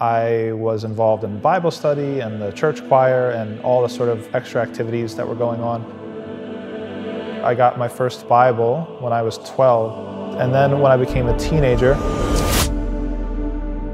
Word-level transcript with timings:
I 0.00 0.52
was 0.52 0.84
involved 0.84 1.24
in 1.24 1.40
Bible 1.40 1.70
study 1.70 2.20
and 2.20 2.40
the 2.40 2.50
church 2.50 2.86
choir 2.86 3.30
and 3.30 3.58
all 3.62 3.80
the 3.80 3.88
sort 3.88 4.10
of 4.10 4.34
extra 4.34 4.60
activities 4.60 5.16
that 5.16 5.26
were 5.26 5.34
going 5.34 5.62
on. 5.62 5.82
I 7.42 7.54
got 7.54 7.78
my 7.78 7.88
first 7.88 8.28
Bible 8.28 8.98
when 9.00 9.14
I 9.14 9.22
was 9.22 9.38
12, 9.38 10.38
and 10.38 10.52
then 10.52 10.80
when 10.80 10.92
I 10.92 10.98
became 10.98 11.28
a 11.28 11.38
teenager, 11.38 11.94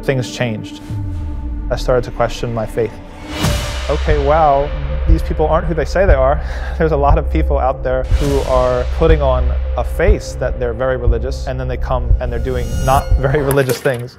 things 0.03 0.35
changed. 0.35 0.83
I 1.71 1.77
started 1.77 2.03
to 2.11 2.11
question 2.17 2.53
my 2.53 2.67
faith. 2.67 2.95
Okay, 3.89 4.27
wow, 4.27 4.67
these 5.07 5.23
people 5.23 5.47
aren't 5.47 5.69
who 5.69 5.75
they 5.75 5.85
say 5.85 6.05
they 6.05 6.15
are. 6.15 6.35
There's 6.79 6.91
a 6.91 6.97
lot 6.97 7.17
of 7.17 7.31
people 7.31 7.61
out 7.61 7.85
there 7.85 8.03
who 8.03 8.41
are 8.51 8.83
putting 8.97 9.23
on 9.23 9.49
a 9.77 9.85
face 9.85 10.33
that 10.35 10.59
they're 10.59 10.75
very 10.75 10.97
religious, 10.97 11.47
and 11.47 11.61
then 11.61 11.69
they 11.69 11.77
come 11.77 12.13
and 12.19 12.33
they're 12.33 12.41
doing 12.41 12.67
not 12.85 13.09
very 13.19 13.41
religious 13.41 13.81
things 13.81 14.19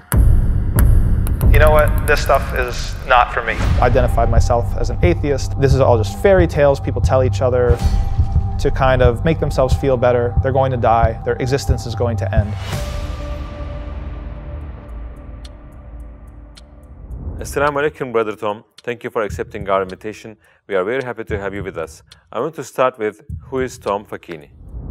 you 1.54 1.59
know 1.59 1.70
what, 1.70 2.07
this 2.07 2.20
stuff 2.20 2.55
is 2.55 2.95
not 3.05 3.31
for 3.31 3.43
me. 3.43 3.53
I 3.80 3.85
identified 3.85 4.27
myself 4.31 4.66
as 4.75 4.89
an 4.89 4.98
atheist. 5.03 5.59
This 5.62 5.76
is 5.76 5.81
all 5.81 5.99
just 5.99 6.20
fairy 6.20 6.48
tales 6.48 6.79
people 6.79 6.99
tell 6.99 7.23
each 7.23 7.43
other 7.43 7.77
to 8.59 8.71
kind 8.71 9.03
of 9.03 9.23
make 9.23 9.39
themselves 9.39 9.76
feel 9.76 9.95
better. 9.95 10.34
They're 10.41 10.52
going 10.52 10.71
to 10.71 10.77
die, 10.77 11.21
their 11.26 11.35
existence 11.35 11.85
is 11.85 11.93
going 11.93 12.17
to 12.17 12.35
end. 12.35 12.52
Assalamu 17.39 17.84
alaikum, 17.84 18.12
Brother 18.12 18.35
Tom. 18.35 18.63
Thank 18.81 19.04
you 19.04 19.12
for 19.12 19.21
accepting 19.21 19.70
our 19.70 19.84
invitation. 19.84 20.38
We 20.67 20.73
are 20.73 20.84
very 20.84 21.04
happy 21.04 21.23
to 21.26 21.38
have 21.38 21.54
you 21.54 21.63
with 21.63 21.77
us. 21.77 22.01
I 22.31 22.40
want 22.40 22.55
to 22.55 22.63
start 22.63 22.98
with 22.98 23.21
who 23.41 23.59
is 23.59 23.77
Tom 23.77 24.05
Facchine? 24.05 24.49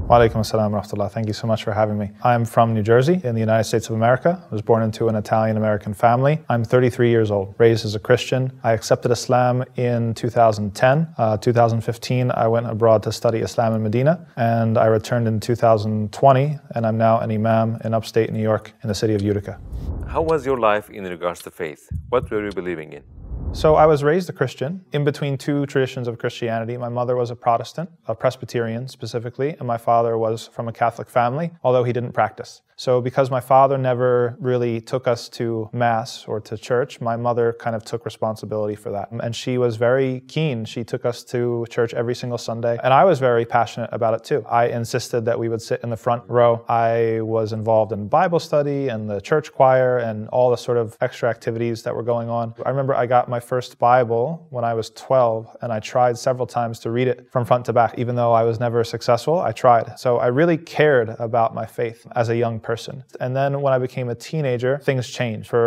Wa 0.08 0.18
alaikum 0.18 0.42
assalam 0.42 0.72
rahmatullah. 0.72 1.10
Thank 1.10 1.28
you 1.28 1.32
so 1.32 1.46
much 1.46 1.62
for 1.62 1.72
having 1.72 1.96
me. 1.96 2.10
I'm 2.24 2.44
from 2.44 2.74
New 2.74 2.82
Jersey 2.82 3.20
in 3.22 3.34
the 3.34 3.40
United 3.40 3.64
States 3.64 3.88
of 3.88 3.94
America. 3.94 4.44
I 4.50 4.52
was 4.52 4.60
born 4.60 4.82
into 4.82 5.06
an 5.08 5.14
Italian 5.14 5.56
American 5.56 5.94
family. 5.94 6.40
I'm 6.48 6.64
33 6.64 7.08
years 7.08 7.30
old, 7.30 7.54
raised 7.56 7.84
as 7.84 7.94
a 7.94 8.00
Christian. 8.00 8.52
I 8.64 8.72
accepted 8.72 9.12
Islam 9.12 9.64
in 9.76 10.12
2010. 10.14 11.14
Uh, 11.16 11.36
2015, 11.36 12.32
I 12.34 12.48
went 12.48 12.66
abroad 12.66 13.04
to 13.04 13.12
study 13.12 13.38
Islam 13.38 13.74
in 13.74 13.82
Medina, 13.82 14.26
and 14.36 14.76
I 14.76 14.86
returned 14.86 15.28
in 15.28 15.38
2020, 15.38 16.58
and 16.74 16.86
I'm 16.86 16.98
now 16.98 17.20
an 17.20 17.30
imam 17.30 17.78
in 17.84 17.94
upstate 17.94 18.32
New 18.32 18.42
York 18.42 18.72
in 18.82 18.88
the 18.88 18.94
city 18.94 19.14
of 19.14 19.22
Utica. 19.22 19.60
How 20.08 20.20
was 20.20 20.44
your 20.44 20.58
life 20.58 20.90
in 20.90 21.04
regards 21.04 21.42
to 21.42 21.50
faith? 21.50 21.88
What 22.08 22.28
were 22.28 22.44
you 22.44 22.50
believing 22.50 22.92
in? 22.92 23.21
So 23.54 23.74
I 23.74 23.84
was 23.84 24.02
raised 24.02 24.30
a 24.30 24.32
Christian 24.32 24.82
in 24.92 25.04
between 25.04 25.36
two 25.36 25.66
traditions 25.66 26.08
of 26.08 26.18
Christianity. 26.18 26.78
My 26.78 26.88
mother 26.88 27.16
was 27.16 27.30
a 27.30 27.36
Protestant, 27.36 27.90
a 28.08 28.14
Presbyterian 28.14 28.88
specifically, 28.88 29.50
and 29.50 29.68
my 29.68 29.76
father 29.76 30.16
was 30.16 30.48
from 30.48 30.68
a 30.68 30.72
Catholic 30.72 31.10
family, 31.10 31.52
although 31.62 31.84
he 31.84 31.92
didn't 31.92 32.12
practice. 32.12 32.62
So, 32.82 33.00
because 33.00 33.30
my 33.30 33.38
father 33.38 33.78
never 33.78 34.36
really 34.40 34.80
took 34.80 35.06
us 35.06 35.28
to 35.38 35.70
Mass 35.72 36.24
or 36.26 36.40
to 36.40 36.58
church, 36.58 37.00
my 37.00 37.14
mother 37.14 37.52
kind 37.52 37.76
of 37.76 37.84
took 37.84 38.04
responsibility 38.04 38.74
for 38.74 38.90
that. 38.90 39.08
And 39.12 39.36
she 39.36 39.56
was 39.56 39.76
very 39.76 40.24
keen. 40.26 40.64
She 40.64 40.82
took 40.82 41.04
us 41.04 41.22
to 41.26 41.64
church 41.70 41.94
every 41.94 42.16
single 42.16 42.38
Sunday. 42.38 42.80
And 42.82 42.92
I 42.92 43.04
was 43.04 43.20
very 43.20 43.44
passionate 43.44 43.90
about 43.92 44.14
it 44.14 44.24
too. 44.24 44.44
I 44.48 44.66
insisted 44.66 45.24
that 45.26 45.38
we 45.38 45.48
would 45.48 45.62
sit 45.62 45.80
in 45.84 45.90
the 45.90 45.96
front 45.96 46.24
row. 46.26 46.64
I 46.68 47.20
was 47.20 47.52
involved 47.52 47.92
in 47.92 48.08
Bible 48.08 48.40
study 48.40 48.88
and 48.88 49.08
the 49.08 49.20
church 49.20 49.52
choir 49.52 49.98
and 49.98 50.28
all 50.30 50.50
the 50.50 50.56
sort 50.56 50.76
of 50.76 50.96
extra 51.00 51.30
activities 51.30 51.84
that 51.84 51.94
were 51.94 52.02
going 52.02 52.28
on. 52.28 52.52
I 52.66 52.70
remember 52.70 52.96
I 52.96 53.06
got 53.06 53.28
my 53.28 53.38
first 53.38 53.78
Bible 53.78 54.48
when 54.50 54.64
I 54.64 54.74
was 54.74 54.90
12, 54.90 55.56
and 55.62 55.72
I 55.72 55.78
tried 55.78 56.18
several 56.18 56.48
times 56.48 56.80
to 56.80 56.90
read 56.90 57.06
it 57.06 57.28
from 57.30 57.44
front 57.44 57.64
to 57.66 57.72
back. 57.72 57.96
Even 57.96 58.16
though 58.16 58.32
I 58.32 58.42
was 58.42 58.58
never 58.58 58.82
successful, 58.82 59.38
I 59.38 59.52
tried. 59.52 60.00
So, 60.00 60.18
I 60.18 60.26
really 60.26 60.58
cared 60.58 61.10
about 61.20 61.54
my 61.54 61.64
faith 61.64 62.04
as 62.16 62.28
a 62.28 62.36
young 62.36 62.58
person 62.58 62.71
person. 62.72 62.94
And 63.24 63.30
then 63.38 63.50
when 63.64 63.72
I 63.76 63.80
became 63.86 64.08
a 64.16 64.18
teenager, 64.30 64.72
things 64.90 65.04
changed. 65.20 65.46
For 65.54 65.64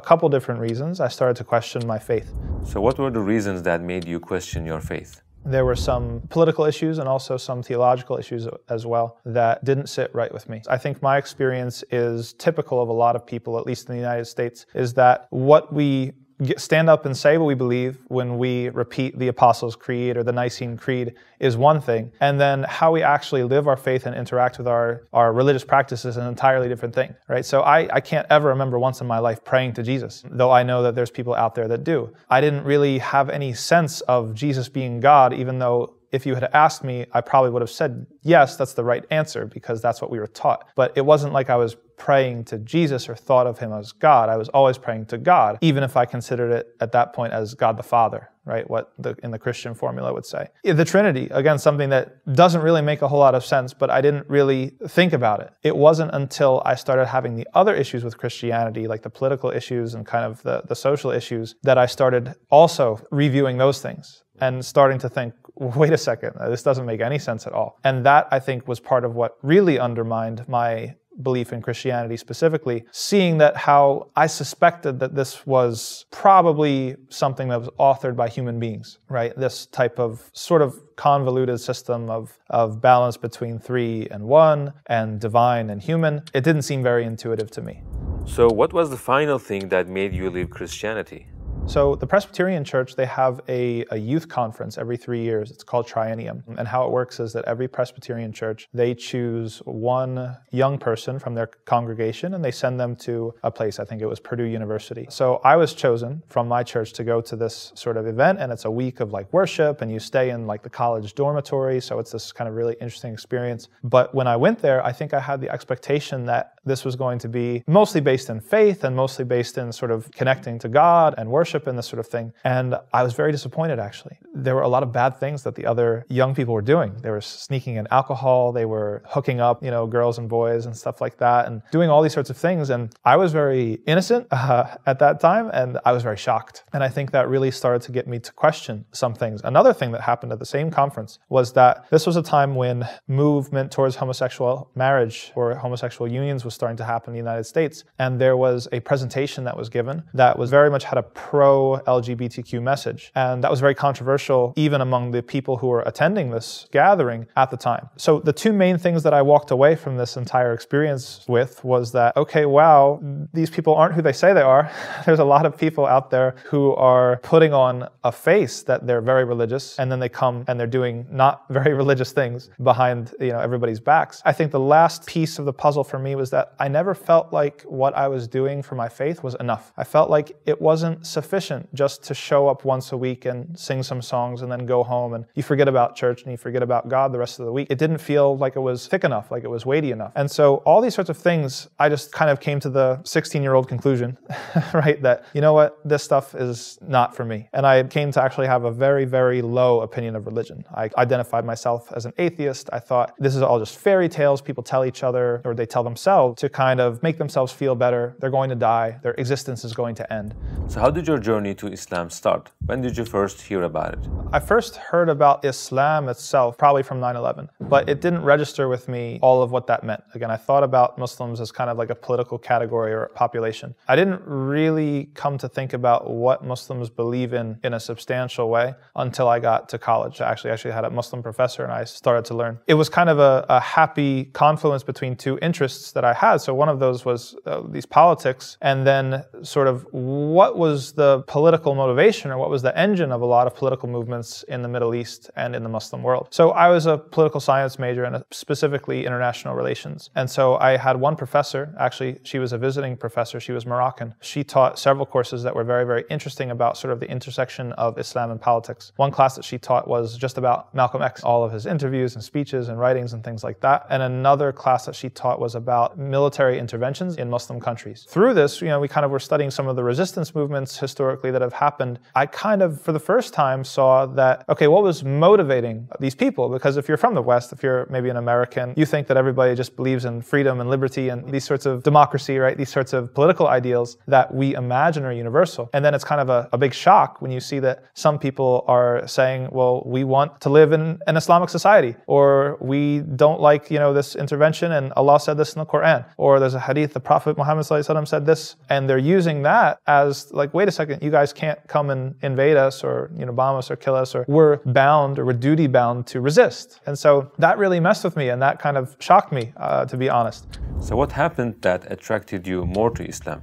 a 0.00 0.02
couple 0.08 0.26
different 0.36 0.60
reasons, 0.68 0.94
I 1.08 1.10
started 1.16 1.36
to 1.40 1.44
question 1.54 1.80
my 1.94 2.00
faith. 2.10 2.28
So, 2.72 2.76
what 2.86 2.94
were 3.00 3.12
the 3.18 3.26
reasons 3.34 3.58
that 3.68 3.78
made 3.92 4.04
you 4.12 4.18
question 4.32 4.60
your 4.72 4.82
faith? 4.92 5.12
There 5.54 5.66
were 5.70 5.80
some 5.90 6.06
political 6.36 6.64
issues 6.72 6.94
and 7.00 7.06
also 7.14 7.34
some 7.48 7.60
theological 7.70 8.16
issues 8.22 8.42
as 8.76 8.82
well 8.92 9.06
that 9.38 9.54
didn't 9.68 9.88
sit 9.96 10.08
right 10.20 10.32
with 10.36 10.44
me. 10.52 10.58
I 10.76 10.78
think 10.84 10.94
my 11.10 11.16
experience 11.22 11.76
is 12.06 12.18
typical 12.46 12.76
of 12.84 12.88
a 12.96 12.98
lot 13.04 13.14
of 13.18 13.22
people, 13.32 13.52
at 13.60 13.64
least 13.70 13.82
in 13.86 13.90
the 13.96 14.02
United 14.08 14.26
States, 14.36 14.58
is 14.84 14.94
that 14.94 15.16
what 15.30 15.64
we 15.80 16.12
stand 16.56 16.90
up 16.90 17.06
and 17.06 17.16
say 17.16 17.38
what 17.38 17.46
we 17.46 17.54
believe 17.54 17.98
when 18.08 18.38
we 18.38 18.68
repeat 18.70 19.18
the 19.18 19.28
Apostles' 19.28 19.76
Creed 19.76 20.16
or 20.16 20.22
the 20.22 20.32
Nicene 20.32 20.76
Creed 20.76 21.14
is 21.38 21.56
one 21.56 21.80
thing. 21.80 22.12
And 22.20 22.40
then 22.40 22.64
how 22.64 22.92
we 22.92 23.02
actually 23.02 23.44
live 23.44 23.68
our 23.68 23.76
faith 23.76 24.06
and 24.06 24.16
interact 24.16 24.58
with 24.58 24.66
our, 24.66 25.04
our 25.12 25.32
religious 25.32 25.64
practices 25.64 26.04
is 26.04 26.16
an 26.16 26.26
entirely 26.26 26.68
different 26.68 26.94
thing, 26.94 27.14
right? 27.28 27.44
So 27.44 27.62
I, 27.62 27.88
I 27.94 28.00
can't 28.00 28.26
ever 28.30 28.48
remember 28.48 28.78
once 28.78 29.00
in 29.00 29.06
my 29.06 29.18
life 29.18 29.44
praying 29.44 29.74
to 29.74 29.82
Jesus, 29.82 30.24
though 30.30 30.50
I 30.50 30.62
know 30.62 30.82
that 30.82 30.94
there's 30.94 31.10
people 31.10 31.34
out 31.34 31.54
there 31.54 31.68
that 31.68 31.84
do. 31.84 32.12
I 32.28 32.40
didn't 32.40 32.64
really 32.64 32.98
have 32.98 33.30
any 33.30 33.52
sense 33.52 34.00
of 34.02 34.34
Jesus 34.34 34.68
being 34.68 35.00
God, 35.00 35.32
even 35.32 35.58
though 35.58 35.94
if 36.14 36.24
you 36.24 36.34
had 36.34 36.44
asked 36.52 36.84
me, 36.84 37.06
I 37.12 37.20
probably 37.20 37.50
would 37.50 37.62
have 37.62 37.70
said, 37.70 38.06
yes, 38.22 38.56
that's 38.56 38.74
the 38.74 38.84
right 38.84 39.04
answer 39.10 39.46
because 39.46 39.82
that's 39.82 40.00
what 40.00 40.10
we 40.10 40.20
were 40.20 40.28
taught. 40.28 40.68
But 40.76 40.92
it 40.96 41.00
wasn't 41.00 41.32
like 41.32 41.50
I 41.50 41.56
was 41.56 41.76
praying 41.96 42.44
to 42.44 42.58
Jesus 42.58 43.08
or 43.08 43.14
thought 43.14 43.46
of 43.46 43.58
him 43.58 43.72
as 43.72 43.92
God. 43.92 44.28
I 44.28 44.36
was 44.36 44.48
always 44.50 44.78
praying 44.78 45.06
to 45.06 45.18
God, 45.18 45.58
even 45.60 45.82
if 45.82 45.96
I 45.96 46.04
considered 46.04 46.50
it 46.52 46.68
at 46.80 46.92
that 46.92 47.12
point 47.12 47.32
as 47.32 47.54
God 47.54 47.76
the 47.76 47.82
Father, 47.82 48.30
right? 48.44 48.68
What 48.68 48.92
the, 48.98 49.16
in 49.22 49.30
the 49.30 49.38
Christian 49.38 49.74
formula 49.74 50.12
would 50.12 50.26
say. 50.26 50.48
The 50.64 50.84
Trinity, 50.84 51.28
again, 51.30 51.58
something 51.58 51.90
that 51.90 52.24
doesn't 52.34 52.62
really 52.62 52.82
make 52.82 53.02
a 53.02 53.08
whole 53.08 53.20
lot 53.20 53.34
of 53.34 53.44
sense, 53.44 53.72
but 53.74 53.90
I 53.90 54.00
didn't 54.00 54.28
really 54.28 54.74
think 54.88 55.12
about 55.12 55.40
it. 55.40 55.50
It 55.62 55.76
wasn't 55.76 56.10
until 56.12 56.62
I 56.64 56.74
started 56.74 57.06
having 57.06 57.36
the 57.36 57.46
other 57.54 57.74
issues 57.74 58.04
with 58.04 58.18
Christianity, 58.18 58.86
like 58.86 59.02
the 59.02 59.10
political 59.10 59.50
issues 59.50 59.94
and 59.94 60.04
kind 60.04 60.24
of 60.24 60.42
the, 60.42 60.62
the 60.68 60.76
social 60.76 61.10
issues, 61.10 61.54
that 61.62 61.78
I 61.78 61.86
started 61.86 62.34
also 62.50 63.00
reviewing 63.10 63.58
those 63.58 63.80
things 63.80 64.24
and 64.40 64.64
starting 64.64 64.98
to 64.98 65.08
think, 65.08 65.34
wait 65.54 65.92
a 65.92 65.98
second, 65.98 66.32
this 66.50 66.62
doesn't 66.62 66.86
make 66.86 67.00
any 67.00 67.18
sense 67.18 67.46
at 67.46 67.52
all. 67.52 67.78
And 67.84 68.04
that 68.04 68.28
I 68.30 68.40
think 68.40 68.66
was 68.66 68.80
part 68.80 69.04
of 69.04 69.14
what 69.14 69.36
really 69.42 69.78
undermined 69.78 70.48
my 70.48 70.96
belief 71.22 71.52
in 71.52 71.62
Christianity 71.62 72.16
specifically, 72.16 72.84
seeing 72.90 73.38
that 73.38 73.56
how 73.56 74.10
I 74.16 74.26
suspected 74.26 74.98
that 75.00 75.14
this 75.14 75.46
was 75.46 76.06
probably 76.10 76.96
something 77.08 77.48
that 77.48 77.60
was 77.60 77.68
authored 77.78 78.16
by 78.16 78.28
human 78.28 78.58
beings, 78.58 78.98
right? 79.08 79.36
This 79.36 79.66
type 79.66 79.98
of 79.98 80.30
sort 80.32 80.62
of 80.62 80.80
convoluted 80.96 81.60
system 81.60 82.10
of, 82.10 82.38
of 82.50 82.80
balance 82.80 83.16
between 83.16 83.58
three 83.58 84.06
and 84.10 84.24
one 84.24 84.72
and 84.86 85.20
divine 85.20 85.70
and 85.70 85.80
human. 85.80 86.22
It 86.32 86.44
didn't 86.44 86.62
seem 86.62 86.82
very 86.82 87.04
intuitive 87.04 87.50
to 87.52 87.62
me. 87.62 87.82
So, 88.26 88.48
what 88.48 88.72
was 88.72 88.88
the 88.88 88.96
final 88.96 89.38
thing 89.38 89.68
that 89.68 89.86
made 89.86 90.14
you 90.14 90.30
leave 90.30 90.48
Christianity? 90.48 91.26
So 91.66 91.96
the 91.96 92.06
Presbyterian 92.06 92.62
Church, 92.62 92.94
they 92.94 93.06
have 93.06 93.40
a, 93.48 93.84
a, 93.90 93.96
youth 93.96 94.28
conference 94.28 94.76
every 94.76 94.98
three 94.98 95.22
years. 95.22 95.50
It's 95.50 95.64
called 95.64 95.88
Triennium. 95.88 96.44
Mm. 96.44 96.58
And 96.58 96.68
how 96.68 96.84
it 96.84 96.90
works 96.90 97.18
is 97.20 97.32
that 97.32 97.44
every 97.46 97.68
Presbyterian 97.68 98.32
church, 98.32 98.68
they 98.74 98.94
choose 98.94 99.58
one 99.64 100.36
young 100.50 100.78
person 100.78 101.18
from 101.18 101.34
their 101.34 101.46
congregation 101.64 102.34
and 102.34 102.44
they 102.44 102.50
send 102.50 102.78
them 102.78 102.94
to 102.96 103.34
a 103.42 103.50
place. 103.50 103.80
I 103.80 103.84
think 103.84 104.02
it 104.02 104.06
was 104.06 104.20
Purdue 104.20 104.44
University. 104.44 105.06
So 105.08 105.40
I 105.42 105.56
was 105.56 105.72
chosen 105.72 106.22
from 106.28 106.48
my 106.48 106.62
church 106.62 106.92
to 106.94 107.04
go 107.04 107.20
to 107.22 107.34
this 107.34 107.72
sort 107.74 107.96
of 107.96 108.06
event 108.06 108.40
and 108.40 108.52
it's 108.52 108.66
a 108.66 108.70
week 108.70 109.00
of 109.00 109.12
like 109.12 109.32
worship 109.32 109.80
and 109.80 109.90
you 109.90 109.98
stay 109.98 110.30
in 110.30 110.46
like 110.46 110.62
the 110.62 110.70
college 110.70 111.14
dormitory. 111.14 111.80
So 111.80 111.98
it's 111.98 112.12
this 112.12 112.30
kind 112.30 112.46
of 112.46 112.54
really 112.54 112.74
interesting 112.74 113.12
experience. 113.12 113.68
But 113.82 114.14
when 114.14 114.26
I 114.26 114.36
went 114.36 114.58
there, 114.60 114.84
I 114.84 114.92
think 114.92 115.14
I 115.14 115.20
had 115.20 115.40
the 115.40 115.50
expectation 115.50 116.26
that 116.26 116.53
this 116.64 116.84
was 116.84 116.96
going 116.96 117.18
to 117.20 117.28
be 117.28 117.62
mostly 117.66 118.00
based 118.00 118.30
in 118.30 118.40
faith 118.40 118.84
and 118.84 118.94
mostly 118.96 119.24
based 119.24 119.58
in 119.58 119.72
sort 119.72 119.90
of 119.90 120.10
connecting 120.12 120.58
to 120.60 120.68
God 120.68 121.14
and 121.18 121.30
worship 121.30 121.66
and 121.66 121.76
this 121.78 121.86
sort 121.86 122.00
of 122.00 122.06
thing. 122.06 122.32
And 122.44 122.76
I 122.92 123.02
was 123.02 123.14
very 123.14 123.32
disappointed 123.32 123.78
actually. 123.78 124.18
There 124.34 124.54
were 124.54 124.62
a 124.62 124.68
lot 124.68 124.82
of 124.82 124.92
bad 124.92 125.18
things 125.20 125.42
that 125.44 125.54
the 125.54 125.64
other 125.66 126.04
young 126.08 126.34
people 126.34 126.54
were 126.54 126.62
doing. 126.62 126.96
They 127.02 127.10
were 127.10 127.20
sneaking 127.20 127.76
in 127.76 127.86
alcohol, 127.90 128.52
they 128.52 128.64
were 128.64 129.02
hooking 129.06 129.40
up, 129.40 129.62
you 129.62 129.70
know, 129.70 129.86
girls 129.86 130.18
and 130.18 130.28
boys 130.28 130.66
and 130.66 130.76
stuff 130.76 131.00
like 131.00 131.18
that 131.18 131.46
and 131.46 131.62
doing 131.70 131.88
all 131.88 132.02
these 132.02 132.12
sorts 132.12 132.30
of 132.30 132.36
things. 132.36 132.70
And 132.70 132.92
I 133.04 133.16
was 133.16 133.32
very 133.32 133.78
innocent 133.86 134.26
uh, 134.32 134.76
at 134.86 134.98
that 134.98 135.20
time 135.20 135.50
and 135.52 135.78
I 135.84 135.92
was 135.92 136.02
very 136.02 136.16
shocked. 136.16 136.64
And 136.72 136.82
I 136.82 136.88
think 136.88 137.12
that 137.12 137.28
really 137.28 137.50
started 137.50 137.82
to 137.82 137.92
get 137.92 138.08
me 138.08 138.18
to 138.18 138.32
question 138.32 138.84
some 138.92 139.14
things. 139.14 139.40
Another 139.44 139.72
thing 139.72 139.92
that 139.92 140.00
happened 140.00 140.32
at 140.32 140.40
the 140.40 140.46
same 140.46 140.70
conference 140.70 141.20
was 141.28 141.52
that 141.52 141.86
this 141.90 142.04
was 142.06 142.16
a 142.16 142.22
time 142.22 142.56
when 142.56 142.88
movement 143.06 143.70
towards 143.70 143.96
homosexual 143.96 144.70
marriage 144.74 145.32
or 145.36 145.54
homosexual 145.54 146.10
unions 146.10 146.44
was 146.44 146.54
starting 146.54 146.76
to 146.78 146.84
happen 146.84 147.10
in 147.10 147.14
the 147.14 147.24
United 147.30 147.44
States. 147.44 147.84
And 148.00 148.20
there 148.20 148.36
was 148.36 148.68
a 148.72 148.80
presentation 148.80 149.44
that 149.44 149.56
was 149.56 149.68
given 149.68 150.02
that 150.12 150.38
was 150.38 150.50
very 150.50 150.70
much 150.70 150.84
had 150.84 150.98
a 150.98 151.02
pro 151.02 151.80
LGBTQ 151.86 152.60
message. 152.60 153.12
And 153.14 153.44
that 153.44 153.50
was 153.50 153.60
very 153.60 153.74
controversial 153.74 154.23
even 154.56 154.80
among 154.80 155.10
the 155.10 155.22
people 155.22 155.56
who 155.56 155.66
were 155.66 155.82
attending 155.82 156.30
this 156.30 156.68
gathering 156.70 157.26
at 157.36 157.50
the 157.50 157.56
time. 157.56 157.88
So 157.96 158.20
the 158.20 158.32
two 158.32 158.52
main 158.52 158.78
things 158.78 159.02
that 159.02 159.12
I 159.12 159.22
walked 159.22 159.50
away 159.50 159.74
from 159.74 159.96
this 159.96 160.16
entire 160.16 160.52
experience 160.52 161.24
with 161.28 161.64
was 161.64 161.92
that, 161.92 162.16
okay, 162.16 162.46
wow, 162.46 163.00
these 163.32 163.50
people 163.50 163.74
aren't 163.74 163.94
who 163.94 164.02
they 164.02 164.12
say 164.12 164.32
they 164.32 164.42
are. 164.42 164.70
There's 165.06 165.18
a 165.18 165.24
lot 165.24 165.46
of 165.46 165.56
people 165.58 165.86
out 165.86 166.10
there 166.10 166.36
who 166.44 166.74
are 166.74 167.16
putting 167.18 167.52
on 167.52 167.88
a 168.04 168.12
face 168.12 168.62
that 168.62 168.86
they're 168.86 169.00
very 169.00 169.24
religious 169.24 169.78
and 169.78 169.90
then 169.90 169.98
they 169.98 170.08
come 170.08 170.44
and 170.46 170.58
they're 170.58 170.66
doing 170.66 171.06
not 171.10 171.44
very 171.50 171.74
religious 171.74 172.12
things 172.12 172.50
behind, 172.62 173.12
you 173.18 173.32
know, 173.32 173.40
everybody's 173.40 173.80
backs. 173.80 174.22
I 174.24 174.32
think 174.32 174.52
the 174.52 174.60
last 174.60 175.06
piece 175.06 175.38
of 175.38 175.46
the 175.46 175.52
puzzle 175.52 175.82
for 175.82 175.98
me 175.98 176.14
was 176.14 176.30
that 176.30 176.44
that 176.44 176.54
I 176.62 176.68
never 176.68 176.94
felt 176.94 177.32
like 177.32 177.62
what 177.62 177.94
I 177.94 178.08
was 178.08 178.28
doing 178.28 178.62
for 178.62 178.74
my 178.74 178.88
faith 178.88 179.22
was 179.22 179.34
enough. 179.36 179.72
I 179.76 179.84
felt 179.84 180.10
like 180.10 180.36
it 180.46 180.60
wasn't 180.60 181.06
sufficient 181.06 181.74
just 181.74 182.02
to 182.04 182.14
show 182.14 182.48
up 182.48 182.64
once 182.64 182.92
a 182.92 182.96
week 182.96 183.24
and 183.24 183.58
sing 183.58 183.82
some 183.82 184.02
songs 184.02 184.13
and 184.14 184.50
then 184.50 184.66
go 184.66 184.82
home 184.82 185.14
and 185.14 185.24
you 185.34 185.42
forget 185.42 185.68
about 185.68 185.96
church 185.96 186.22
and 186.22 186.30
you 186.30 186.36
forget 186.36 186.62
about 186.62 186.88
God 186.88 187.12
the 187.12 187.18
rest 187.18 187.40
of 187.40 187.46
the 187.46 187.52
week. 187.52 187.68
It 187.70 187.78
didn't 187.78 187.98
feel 187.98 188.36
like 188.36 188.56
it 188.56 188.60
was 188.60 188.86
thick 188.86 189.04
enough, 189.04 189.30
like 189.30 189.44
it 189.44 189.50
was 189.50 189.66
weighty 189.66 189.90
enough. 189.90 190.12
And 190.14 190.30
so 190.30 190.56
all 190.66 190.80
these 190.80 190.94
sorts 190.94 191.10
of 191.10 191.16
things, 191.16 191.68
I 191.78 191.88
just 191.88 192.12
kind 192.12 192.30
of 192.30 192.40
came 192.40 192.60
to 192.60 192.70
the 192.70 193.02
16 193.04 193.42
year 193.42 193.54
old 193.54 193.68
conclusion, 193.68 194.16
right? 194.74 195.00
That, 195.02 195.24
you 195.34 195.40
know 195.40 195.52
what, 195.52 195.78
this 195.84 196.02
stuff 196.02 196.34
is 196.34 196.78
not 196.86 197.14
for 197.16 197.24
me. 197.24 197.48
And 197.52 197.66
I 197.66 197.82
came 197.82 198.12
to 198.12 198.22
actually 198.22 198.46
have 198.46 198.64
a 198.64 198.70
very, 198.70 199.04
very 199.04 199.42
low 199.42 199.80
opinion 199.80 200.16
of 200.16 200.26
religion. 200.26 200.64
I 200.74 200.90
identified 200.96 201.44
myself 201.44 201.92
as 201.92 202.06
an 202.06 202.12
atheist. 202.18 202.70
I 202.72 202.78
thought 202.78 203.14
this 203.18 203.34
is 203.34 203.42
all 203.42 203.58
just 203.58 203.78
fairy 203.78 204.08
tales 204.08 204.40
people 204.40 204.62
tell 204.62 204.84
each 204.84 205.02
other 205.02 205.42
or 205.44 205.54
they 205.54 205.66
tell 205.66 205.82
themselves 205.82 206.40
to 206.40 206.48
kind 206.48 206.80
of 206.80 207.02
make 207.02 207.18
themselves 207.18 207.52
feel 207.52 207.74
better. 207.74 208.16
They're 208.20 208.30
going 208.30 208.50
to 208.50 208.56
die, 208.56 208.98
their 209.02 209.14
existence 209.14 209.64
is 209.64 209.72
going 209.72 209.94
to 209.96 210.12
end. 210.12 210.34
So, 210.68 210.80
how 210.80 210.90
did 210.90 211.06
your 211.06 211.18
journey 211.18 211.54
to 211.56 211.66
Islam 211.68 212.10
start? 212.10 212.50
When 212.66 212.80
did 212.80 212.96
you 212.96 213.04
first 213.04 213.42
hear 213.42 213.62
about 213.62 213.94
it? 213.94 214.03
I 214.32 214.40
first 214.40 214.76
heard 214.76 215.08
about 215.08 215.44
Islam 215.44 216.08
itself 216.08 216.58
probably 216.58 216.82
from 216.82 216.98
9 216.98 217.14
11, 217.14 217.50
but 217.60 217.88
it 217.88 218.00
didn't 218.00 218.22
register 218.22 218.68
with 218.68 218.88
me 218.88 219.20
all 219.22 219.42
of 219.42 219.52
what 219.52 219.66
that 219.68 219.84
meant. 219.84 220.02
Again, 220.14 220.30
I 220.30 220.36
thought 220.36 220.64
about 220.64 220.98
Muslims 220.98 221.40
as 221.40 221.52
kind 221.52 221.70
of 221.70 221.78
like 221.78 221.90
a 221.90 221.94
political 221.94 222.36
category 222.36 222.92
or 222.92 223.06
population. 223.14 223.74
I 223.86 223.94
didn't 223.94 224.22
really 224.24 225.10
come 225.14 225.38
to 225.38 225.48
think 225.48 225.72
about 225.72 226.10
what 226.10 226.44
Muslims 226.44 226.90
believe 226.90 227.32
in 227.32 227.58
in 227.62 227.74
a 227.74 227.80
substantial 227.80 228.50
way 228.50 228.74
until 228.96 229.28
I 229.28 229.38
got 229.38 229.68
to 229.68 229.78
college. 229.78 230.20
I 230.20 230.30
actually, 230.30 230.50
actually 230.50 230.72
had 230.72 230.84
a 230.84 230.90
Muslim 230.90 231.22
professor 231.22 231.62
and 231.62 231.72
I 231.72 231.84
started 231.84 232.24
to 232.26 232.34
learn. 232.34 232.58
It 232.66 232.74
was 232.74 232.88
kind 232.88 233.08
of 233.08 233.20
a, 233.20 233.46
a 233.48 233.60
happy 233.60 234.24
confluence 234.32 234.82
between 234.82 235.16
two 235.16 235.38
interests 235.42 235.92
that 235.92 236.04
I 236.04 236.12
had. 236.12 236.38
So 236.38 236.54
one 236.54 236.68
of 236.68 236.80
those 236.80 237.04
was 237.04 237.36
uh, 237.46 237.62
these 237.68 237.86
politics, 237.86 238.56
and 238.60 238.86
then 238.86 239.24
sort 239.42 239.68
of 239.68 239.86
what 239.92 240.58
was 240.58 240.92
the 240.92 241.22
political 241.28 241.74
motivation 241.74 242.30
or 242.30 242.38
what 242.38 242.50
was 242.50 242.62
the 242.62 242.76
engine 242.76 243.12
of 243.12 243.20
a 243.20 243.26
lot 243.26 243.46
of 243.46 243.54
political 243.54 243.88
movements 243.98 244.44
in 244.54 244.58
the 244.62 244.68
Middle 244.74 244.94
East 244.94 245.30
and 245.36 245.50
in 245.56 245.62
the 245.62 245.72
Muslim 245.78 246.02
world. 246.02 246.28
So 246.30 246.44
I 246.50 246.68
was 246.68 246.84
a 246.86 246.96
political 246.98 247.40
science 247.48 247.78
major 247.78 248.04
and 248.04 248.24
specifically 248.30 248.98
international 249.06 249.54
relations. 249.54 250.10
And 250.14 250.28
so 250.36 250.56
I 250.56 250.76
had 250.86 250.96
one 251.08 251.16
professor, 251.16 251.62
actually, 251.78 252.12
she 252.30 252.38
was 252.38 252.52
a 252.52 252.58
visiting 252.58 252.96
professor, 252.96 253.36
she 253.40 253.52
was 253.52 253.64
Moroccan. 253.72 254.14
She 254.20 254.42
taught 254.54 254.78
several 254.78 255.06
courses 255.06 255.42
that 255.44 255.54
were 255.56 255.66
very, 255.74 255.86
very 255.92 256.04
interesting 256.10 256.48
about 256.50 256.76
sort 256.76 256.92
of 256.92 256.98
the 257.00 257.10
intersection 257.16 257.72
of 257.84 257.98
Islam 257.98 258.30
and 258.30 258.40
politics. 258.40 258.92
One 258.96 259.12
class 259.18 259.32
that 259.36 259.44
she 259.44 259.58
taught 259.68 259.84
was 259.94 260.06
just 260.24 260.36
about 260.38 260.74
Malcolm 260.74 261.02
X, 261.10 261.22
all 261.22 261.42
of 261.44 261.52
his 261.52 261.66
interviews 261.66 262.14
and 262.14 262.22
speeches 262.24 262.68
and 262.68 262.78
writings 262.78 263.12
and 263.12 263.22
things 263.22 263.42
like 263.48 263.58
that. 263.60 263.86
And 263.90 264.02
another 264.02 264.52
class 264.52 264.86
that 264.86 264.94
she 264.94 265.08
taught 265.10 265.38
was 265.46 265.54
about 265.54 265.98
military 265.98 266.58
interventions 266.58 267.16
in 267.16 267.28
Muslim 267.30 267.60
countries. 267.60 268.06
Through 268.08 268.34
this, 268.34 268.60
you 268.60 268.68
know, 268.68 268.80
we 268.80 268.88
kind 268.88 269.04
of 269.04 269.10
were 269.10 269.24
studying 269.30 269.50
some 269.50 269.68
of 269.68 269.76
the 269.76 269.84
resistance 269.84 270.34
movements 270.34 270.78
historically 270.78 271.30
that 271.30 271.42
have 271.42 271.52
happened. 271.52 271.98
I 272.14 272.26
kind 272.26 272.60
of, 272.62 272.80
for 272.80 272.92
the 272.92 273.04
first 273.12 273.28
time, 273.34 273.60
saw 273.64 273.83
that, 274.20 274.44
okay, 274.48 274.68
what 274.74 274.82
was 274.82 274.96
motivating 275.04 275.76
these 276.04 276.16
people? 276.24 276.44
Because 276.48 276.76
if 276.80 276.84
you're 276.88 277.02
from 277.04 277.14
the 277.14 277.26
West, 277.32 277.52
if 277.52 277.62
you're 277.64 277.86
maybe 277.90 278.08
an 278.14 278.16
American, 278.16 278.66
you 278.76 278.86
think 278.92 279.06
that 279.08 279.16
everybody 279.16 279.54
just 279.54 279.72
believes 279.76 280.04
in 280.04 280.14
freedom 280.22 280.60
and 280.60 280.68
liberty 280.76 281.08
and 281.12 281.18
these 281.34 281.46
sorts 281.50 281.66
of 281.66 281.82
democracy, 281.82 282.38
right? 282.38 282.56
These 282.56 282.72
sorts 282.78 282.92
of 282.92 283.14
political 283.14 283.46
ideals 283.48 283.96
that 284.06 284.26
we 284.40 284.54
imagine 284.54 285.04
are 285.04 285.12
universal. 285.12 285.70
And 285.74 285.84
then 285.84 285.94
it's 285.94 286.04
kind 286.12 286.20
of 286.20 286.28
a, 286.28 286.40
a 286.52 286.58
big 286.58 286.74
shock 286.84 287.22
when 287.22 287.30
you 287.30 287.40
see 287.40 287.58
that 287.60 287.84
some 287.94 288.18
people 288.18 288.64
are 288.66 289.06
saying, 289.06 289.48
well, 289.52 289.82
we 289.86 290.04
want 290.04 290.40
to 290.40 290.48
live 290.50 290.72
in 290.72 290.98
an 291.06 291.16
Islamic 291.16 291.48
society, 291.48 291.94
or 292.06 292.56
we 292.60 293.00
don't 293.00 293.40
like, 293.40 293.70
you 293.70 293.78
know, 293.78 293.92
this 293.92 294.16
intervention 294.16 294.72
and 294.72 294.92
Allah 294.94 295.18
said 295.20 295.36
this 295.36 295.54
in 295.54 295.60
the 295.60 295.66
Quran, 295.66 296.04
or 296.16 296.40
there's 296.40 296.54
a 296.54 296.60
hadith, 296.68 296.92
the 296.92 297.00
Prophet 297.00 297.36
Muhammad 297.36 297.66
said 297.66 298.26
this, 298.26 298.56
and 298.68 298.88
they're 298.88 298.98
using 299.16 299.42
that 299.42 299.78
as 299.86 300.32
like, 300.32 300.52
wait 300.54 300.68
a 300.68 300.72
second, 300.72 301.02
you 301.02 301.10
guys 301.10 301.32
can't 301.32 301.58
come 301.66 301.90
and 301.90 302.14
invade 302.22 302.56
us 302.56 302.84
or, 302.84 303.10
you 303.16 303.24
know, 303.26 303.32
bomb 303.32 303.56
us 303.56 303.70
or 303.70 303.73
kill 303.76 303.94
us, 303.94 304.14
or 304.14 304.24
we're 304.28 304.56
bound 304.64 305.18
or 305.18 305.24
we're 305.24 305.32
duty 305.32 305.66
bound 305.66 306.06
to 306.08 306.20
resist. 306.20 306.80
And 306.86 306.98
so 306.98 307.30
that 307.38 307.58
really 307.58 307.80
messed 307.80 308.04
with 308.04 308.16
me 308.16 308.28
and 308.28 308.40
that 308.42 308.58
kind 308.58 308.76
of 308.76 308.96
shocked 308.98 309.32
me, 309.32 309.52
uh, 309.56 309.84
to 309.86 309.96
be 309.96 310.08
honest. 310.08 310.58
So, 310.80 310.96
what 310.96 311.12
happened 311.12 311.56
that 311.62 311.90
attracted 311.90 312.46
you 312.46 312.66
more 312.66 312.90
to 312.90 313.04
Islam? 313.04 313.42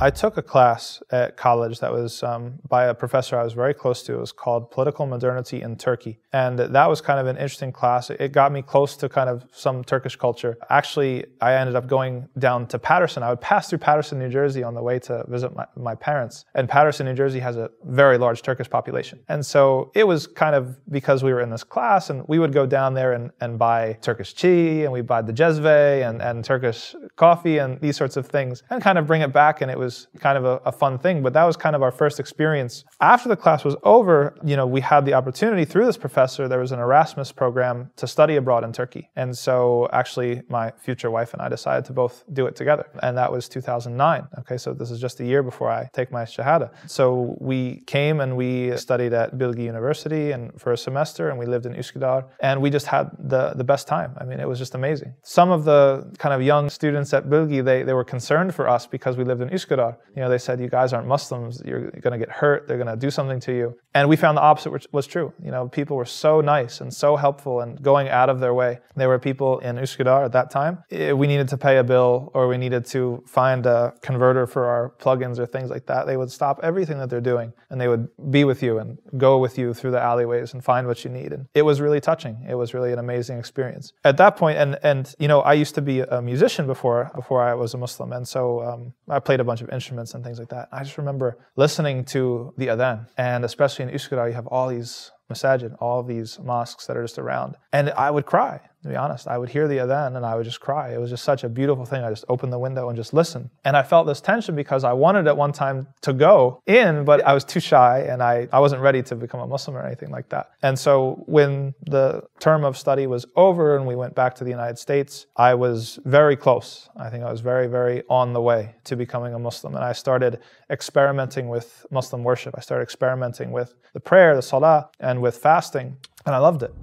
I 0.00 0.10
took 0.10 0.36
a 0.36 0.42
class 0.42 1.02
at 1.10 1.36
college 1.36 1.80
that 1.80 1.90
was 1.90 2.22
um, 2.22 2.60
by 2.68 2.84
a 2.84 2.94
professor 2.94 3.36
I 3.36 3.42
was 3.42 3.52
very 3.52 3.74
close 3.74 4.04
to. 4.04 4.14
It 4.14 4.20
was 4.20 4.30
called 4.30 4.70
Political 4.70 5.06
Modernity 5.06 5.60
in 5.60 5.74
Turkey. 5.74 6.20
And 6.32 6.56
that 6.56 6.88
was 6.88 7.00
kind 7.00 7.18
of 7.18 7.26
an 7.26 7.36
interesting 7.36 7.72
class. 7.72 8.08
It 8.08 8.30
got 8.30 8.52
me 8.52 8.62
close 8.62 8.96
to 8.98 9.08
kind 9.08 9.28
of 9.28 9.44
some 9.50 9.82
Turkish 9.82 10.14
culture. 10.14 10.56
Actually, 10.70 11.26
I 11.40 11.54
ended 11.54 11.74
up 11.74 11.88
going 11.88 12.28
down 12.38 12.68
to 12.68 12.78
Paterson. 12.78 13.24
I 13.24 13.30
would 13.30 13.40
pass 13.40 13.68
through 13.68 13.78
Paterson, 13.78 14.20
New 14.20 14.28
Jersey 14.28 14.62
on 14.62 14.74
the 14.74 14.82
way 14.82 15.00
to 15.00 15.24
visit 15.26 15.56
my, 15.56 15.66
my 15.74 15.96
parents. 15.96 16.44
And 16.54 16.68
Paterson, 16.68 17.06
New 17.06 17.14
Jersey 17.14 17.40
has 17.40 17.56
a 17.56 17.68
very 17.84 18.18
large 18.18 18.42
Turkish 18.42 18.70
population. 18.70 19.18
And 19.28 19.44
so 19.44 19.90
it 19.96 20.06
was 20.06 20.28
kind 20.28 20.54
of 20.54 20.76
because 20.92 21.24
we 21.24 21.32
were 21.32 21.40
in 21.40 21.50
this 21.50 21.64
class 21.64 22.10
and 22.10 22.22
we 22.28 22.38
would 22.38 22.52
go 22.52 22.66
down 22.66 22.94
there 22.94 23.14
and, 23.14 23.32
and 23.40 23.58
buy 23.58 23.98
Turkish 24.00 24.34
tea 24.34 24.84
and 24.84 24.92
we 24.92 25.00
buy 25.00 25.22
the 25.22 25.32
jezve 25.32 26.08
and, 26.08 26.22
and 26.22 26.44
Turkish 26.44 26.94
coffee 27.16 27.58
and 27.58 27.80
these 27.80 27.96
sorts 27.96 28.16
of 28.16 28.26
things 28.26 28.62
and 28.70 28.80
kind 28.80 28.96
of 28.96 29.08
bring 29.08 29.22
it 29.22 29.32
back. 29.32 29.60
And 29.60 29.72
it 29.72 29.78
was 29.78 29.87
was 29.88 30.06
kind 30.26 30.36
of 30.40 30.44
a, 30.44 30.56
a, 30.66 30.72
fun 30.82 30.98
thing, 31.04 31.22
but 31.22 31.32
that 31.32 31.46
was 31.50 31.56
kind 31.56 31.74
of 31.74 31.82
our 31.86 31.94
first 32.02 32.20
experience. 32.24 32.84
After 33.00 33.28
the 33.32 33.40
class 33.44 33.60
was 33.64 33.76
over, 33.94 34.16
you 34.50 34.56
know, 34.58 34.66
we 34.76 34.82
had 34.92 35.02
the 35.08 35.14
opportunity 35.20 35.64
through 35.64 35.86
this 35.90 35.96
professor, 36.06 36.42
there 36.52 36.62
was 36.66 36.72
an 36.72 36.80
Erasmus 36.86 37.32
program 37.32 37.76
to 37.96 38.06
study 38.06 38.36
abroad 38.36 38.62
in 38.64 38.72
Turkey. 38.80 39.04
And 39.16 39.30
so 39.46 39.88
actually 40.00 40.42
my 40.58 40.66
future 40.86 41.10
wife 41.10 41.30
and 41.34 41.40
I 41.46 41.48
decided 41.48 41.84
to 41.86 41.92
both 42.02 42.14
do 42.38 42.42
it 42.48 42.54
together. 42.54 42.86
And 43.02 43.16
that 43.16 43.30
was 43.32 43.48
2009. 43.48 44.28
Okay, 44.40 44.58
so 44.58 44.74
this 44.80 44.90
is 44.90 45.00
just 45.00 45.20
a 45.20 45.24
year 45.24 45.42
before 45.42 45.70
I 45.70 45.88
take 45.98 46.12
my 46.12 46.24
Shahada. 46.24 46.68
So 46.86 47.36
we 47.40 47.82
came 47.86 48.20
and 48.20 48.36
we 48.36 48.76
studied 48.76 49.14
at 49.22 49.28
Bilgi 49.40 49.64
University 49.74 50.32
and 50.34 50.42
for 50.60 50.70
a 50.72 50.80
semester 50.88 51.30
and 51.30 51.38
we 51.38 51.46
lived 51.46 51.66
in 51.70 51.72
Üsküdar 51.82 52.24
and 52.40 52.60
we 52.60 52.68
just 52.78 52.86
had 52.86 53.04
the, 53.18 53.52
the 53.60 53.64
best 53.72 53.88
time. 53.88 54.10
I 54.20 54.24
mean, 54.24 54.38
it 54.44 54.48
was 54.52 54.58
just 54.58 54.74
amazing. 54.74 55.14
Some 55.22 55.50
of 55.50 55.64
the 55.64 55.82
kind 56.18 56.34
of 56.36 56.40
young 56.42 56.68
students 56.68 57.14
at 57.14 57.24
Bilgi, 57.32 57.64
they, 57.64 57.82
they 57.82 57.94
were 57.94 58.08
concerned 58.16 58.54
for 58.54 58.68
us 58.68 58.86
because 58.86 59.16
we 59.16 59.24
lived 59.24 59.40
in 59.40 59.48
Üsküdar 59.48 59.77
you 60.14 60.22
know, 60.22 60.28
they 60.28 60.38
said, 60.38 60.60
you 60.60 60.68
guys 60.68 60.92
aren't 60.92 61.06
Muslims. 61.06 61.62
You're 61.64 61.90
going 61.90 62.18
to 62.18 62.18
get 62.18 62.30
hurt. 62.30 62.66
They're 62.66 62.76
going 62.76 62.88
to 62.88 62.96
do 62.96 63.10
something 63.10 63.40
to 63.40 63.52
you. 63.52 63.78
And 63.94 64.08
we 64.08 64.16
found 64.16 64.36
the 64.36 64.42
opposite 64.42 64.92
was 64.92 65.06
true. 65.06 65.32
You 65.42 65.50
know, 65.50 65.68
people 65.68 65.96
were 65.96 66.04
so 66.04 66.40
nice 66.40 66.80
and 66.80 66.92
so 66.92 67.16
helpful 67.16 67.60
and 67.60 67.80
going 67.82 68.08
out 68.08 68.28
of 68.28 68.40
their 68.40 68.54
way. 68.54 68.80
There 68.96 69.08
were 69.08 69.18
people 69.18 69.58
in 69.60 69.76
Üsküdar 69.76 70.24
at 70.24 70.32
that 70.32 70.50
time. 70.50 70.84
Eh, 70.90 71.12
we 71.12 71.26
needed 71.26 71.48
to 71.48 71.56
pay 71.56 71.78
a 71.78 71.84
bill 71.84 72.30
or 72.34 72.48
we 72.48 72.58
needed 72.58 72.84
to 72.86 73.22
find 73.26 73.66
a 73.66 73.94
converter 74.02 74.46
for 74.46 74.66
our 74.66 74.92
plugins 75.00 75.38
or 75.38 75.46
things 75.46 75.70
like 75.70 75.86
that. 75.86 76.06
They 76.06 76.16
would 76.16 76.30
stop 76.30 76.60
everything 76.62 76.98
that 76.98 77.10
they're 77.10 77.20
doing 77.20 77.52
and 77.70 77.80
they 77.80 77.88
would 77.88 78.08
be 78.30 78.44
with 78.44 78.62
you 78.62 78.78
and 78.78 78.98
go 79.16 79.38
with 79.38 79.58
you 79.58 79.74
through 79.74 79.92
the 79.92 80.00
alleyways 80.00 80.52
and 80.52 80.62
find 80.64 80.86
what 80.86 81.04
you 81.04 81.10
need. 81.10 81.32
And 81.32 81.46
it 81.54 81.62
was 81.62 81.80
really 81.80 82.00
touching. 82.00 82.44
It 82.48 82.54
was 82.54 82.74
really 82.74 82.92
an 82.92 82.98
amazing 82.98 83.38
experience. 83.38 83.92
At 84.04 84.16
that 84.18 84.36
point, 84.36 84.58
and 84.58 84.78
and 84.82 85.14
you 85.18 85.28
know, 85.28 85.40
I 85.40 85.54
used 85.54 85.74
to 85.76 85.82
be 85.82 86.00
a 86.00 86.20
musician 86.20 86.66
before 86.66 87.10
before 87.14 87.42
I 87.42 87.54
was 87.54 87.74
a 87.74 87.78
Muslim, 87.78 88.12
and 88.12 88.26
so 88.26 88.62
um, 88.62 88.94
I 89.08 89.18
played 89.18 89.40
a 89.40 89.44
bunch 89.44 89.60
of 89.60 89.67
instruments 89.70 90.14
and 90.14 90.24
things 90.24 90.38
like 90.38 90.48
that. 90.48 90.68
I 90.72 90.82
just 90.82 90.98
remember 90.98 91.38
listening 91.56 92.04
to 92.06 92.52
the 92.56 92.68
adhan, 92.68 93.08
and 93.16 93.44
especially 93.44 93.84
in 93.84 93.90
Üsküdar, 93.90 94.28
you 94.28 94.34
have 94.34 94.46
all 94.46 94.68
these 94.68 95.10
masajid, 95.30 95.76
all 95.80 96.02
these 96.02 96.38
mosques 96.38 96.86
that 96.86 96.96
are 96.96 97.02
just 97.02 97.18
around, 97.18 97.56
and 97.72 97.90
I 97.90 98.10
would 98.10 98.26
cry 98.26 98.60
to 98.82 98.88
be 98.88 98.96
honest. 98.96 99.26
I 99.26 99.38
would 99.38 99.48
hear 99.48 99.66
the 99.66 99.78
adhan 99.78 100.16
and 100.16 100.24
I 100.24 100.34
would 100.36 100.44
just 100.44 100.60
cry. 100.60 100.94
It 100.94 101.00
was 101.00 101.10
just 101.10 101.24
such 101.24 101.44
a 101.44 101.48
beautiful 101.48 101.84
thing. 101.84 102.04
I 102.04 102.10
just 102.10 102.24
opened 102.28 102.52
the 102.52 102.58
window 102.58 102.88
and 102.88 102.96
just 102.96 103.12
listened. 103.12 103.50
And 103.64 103.76
I 103.76 103.82
felt 103.82 104.06
this 104.06 104.20
tension 104.20 104.54
because 104.54 104.84
I 104.84 104.92
wanted 104.92 105.26
at 105.26 105.36
one 105.36 105.52
time 105.52 105.88
to 106.02 106.12
go 106.12 106.62
in, 106.66 107.04
but 107.04 107.24
I 107.24 107.34
was 107.34 107.44
too 107.44 107.60
shy 107.60 108.06
and 108.08 108.22
I, 108.22 108.48
I 108.52 108.60
wasn't 108.60 108.82
ready 108.82 109.02
to 109.02 109.16
become 109.16 109.40
a 109.40 109.46
Muslim 109.46 109.76
or 109.76 109.84
anything 109.84 110.10
like 110.10 110.28
that. 110.28 110.50
And 110.62 110.78
so 110.78 111.22
when 111.26 111.74
the 111.86 112.22
term 112.38 112.64
of 112.64 112.78
study 112.78 113.06
was 113.06 113.26
over 113.36 113.76
and 113.76 113.86
we 113.86 113.96
went 113.96 114.14
back 114.14 114.34
to 114.36 114.44
the 114.44 114.50
United 114.50 114.78
States, 114.78 115.26
I 115.36 115.54
was 115.54 115.98
very 116.04 116.36
close. 116.36 116.88
I 116.96 117.10
think 117.10 117.24
I 117.24 117.30
was 117.30 117.40
very, 117.40 117.66
very 117.66 118.02
on 118.08 118.32
the 118.32 118.40
way 118.40 118.76
to 118.84 118.96
becoming 118.96 119.34
a 119.34 119.38
Muslim. 119.38 119.74
And 119.74 119.84
I 119.84 119.92
started 119.92 120.40
experimenting 120.70 121.48
with 121.48 121.84
Muslim 121.90 122.22
worship. 122.22 122.54
I 122.56 122.60
started 122.60 122.82
experimenting 122.84 123.50
with 123.50 123.74
the 123.92 124.00
prayer, 124.00 124.36
the 124.36 124.42
salah, 124.42 124.90
and 125.00 125.20
with 125.20 125.36
fasting. 125.38 125.96
And 126.26 126.34
I 126.34 126.38
loved 126.38 126.62
it. 126.62 126.74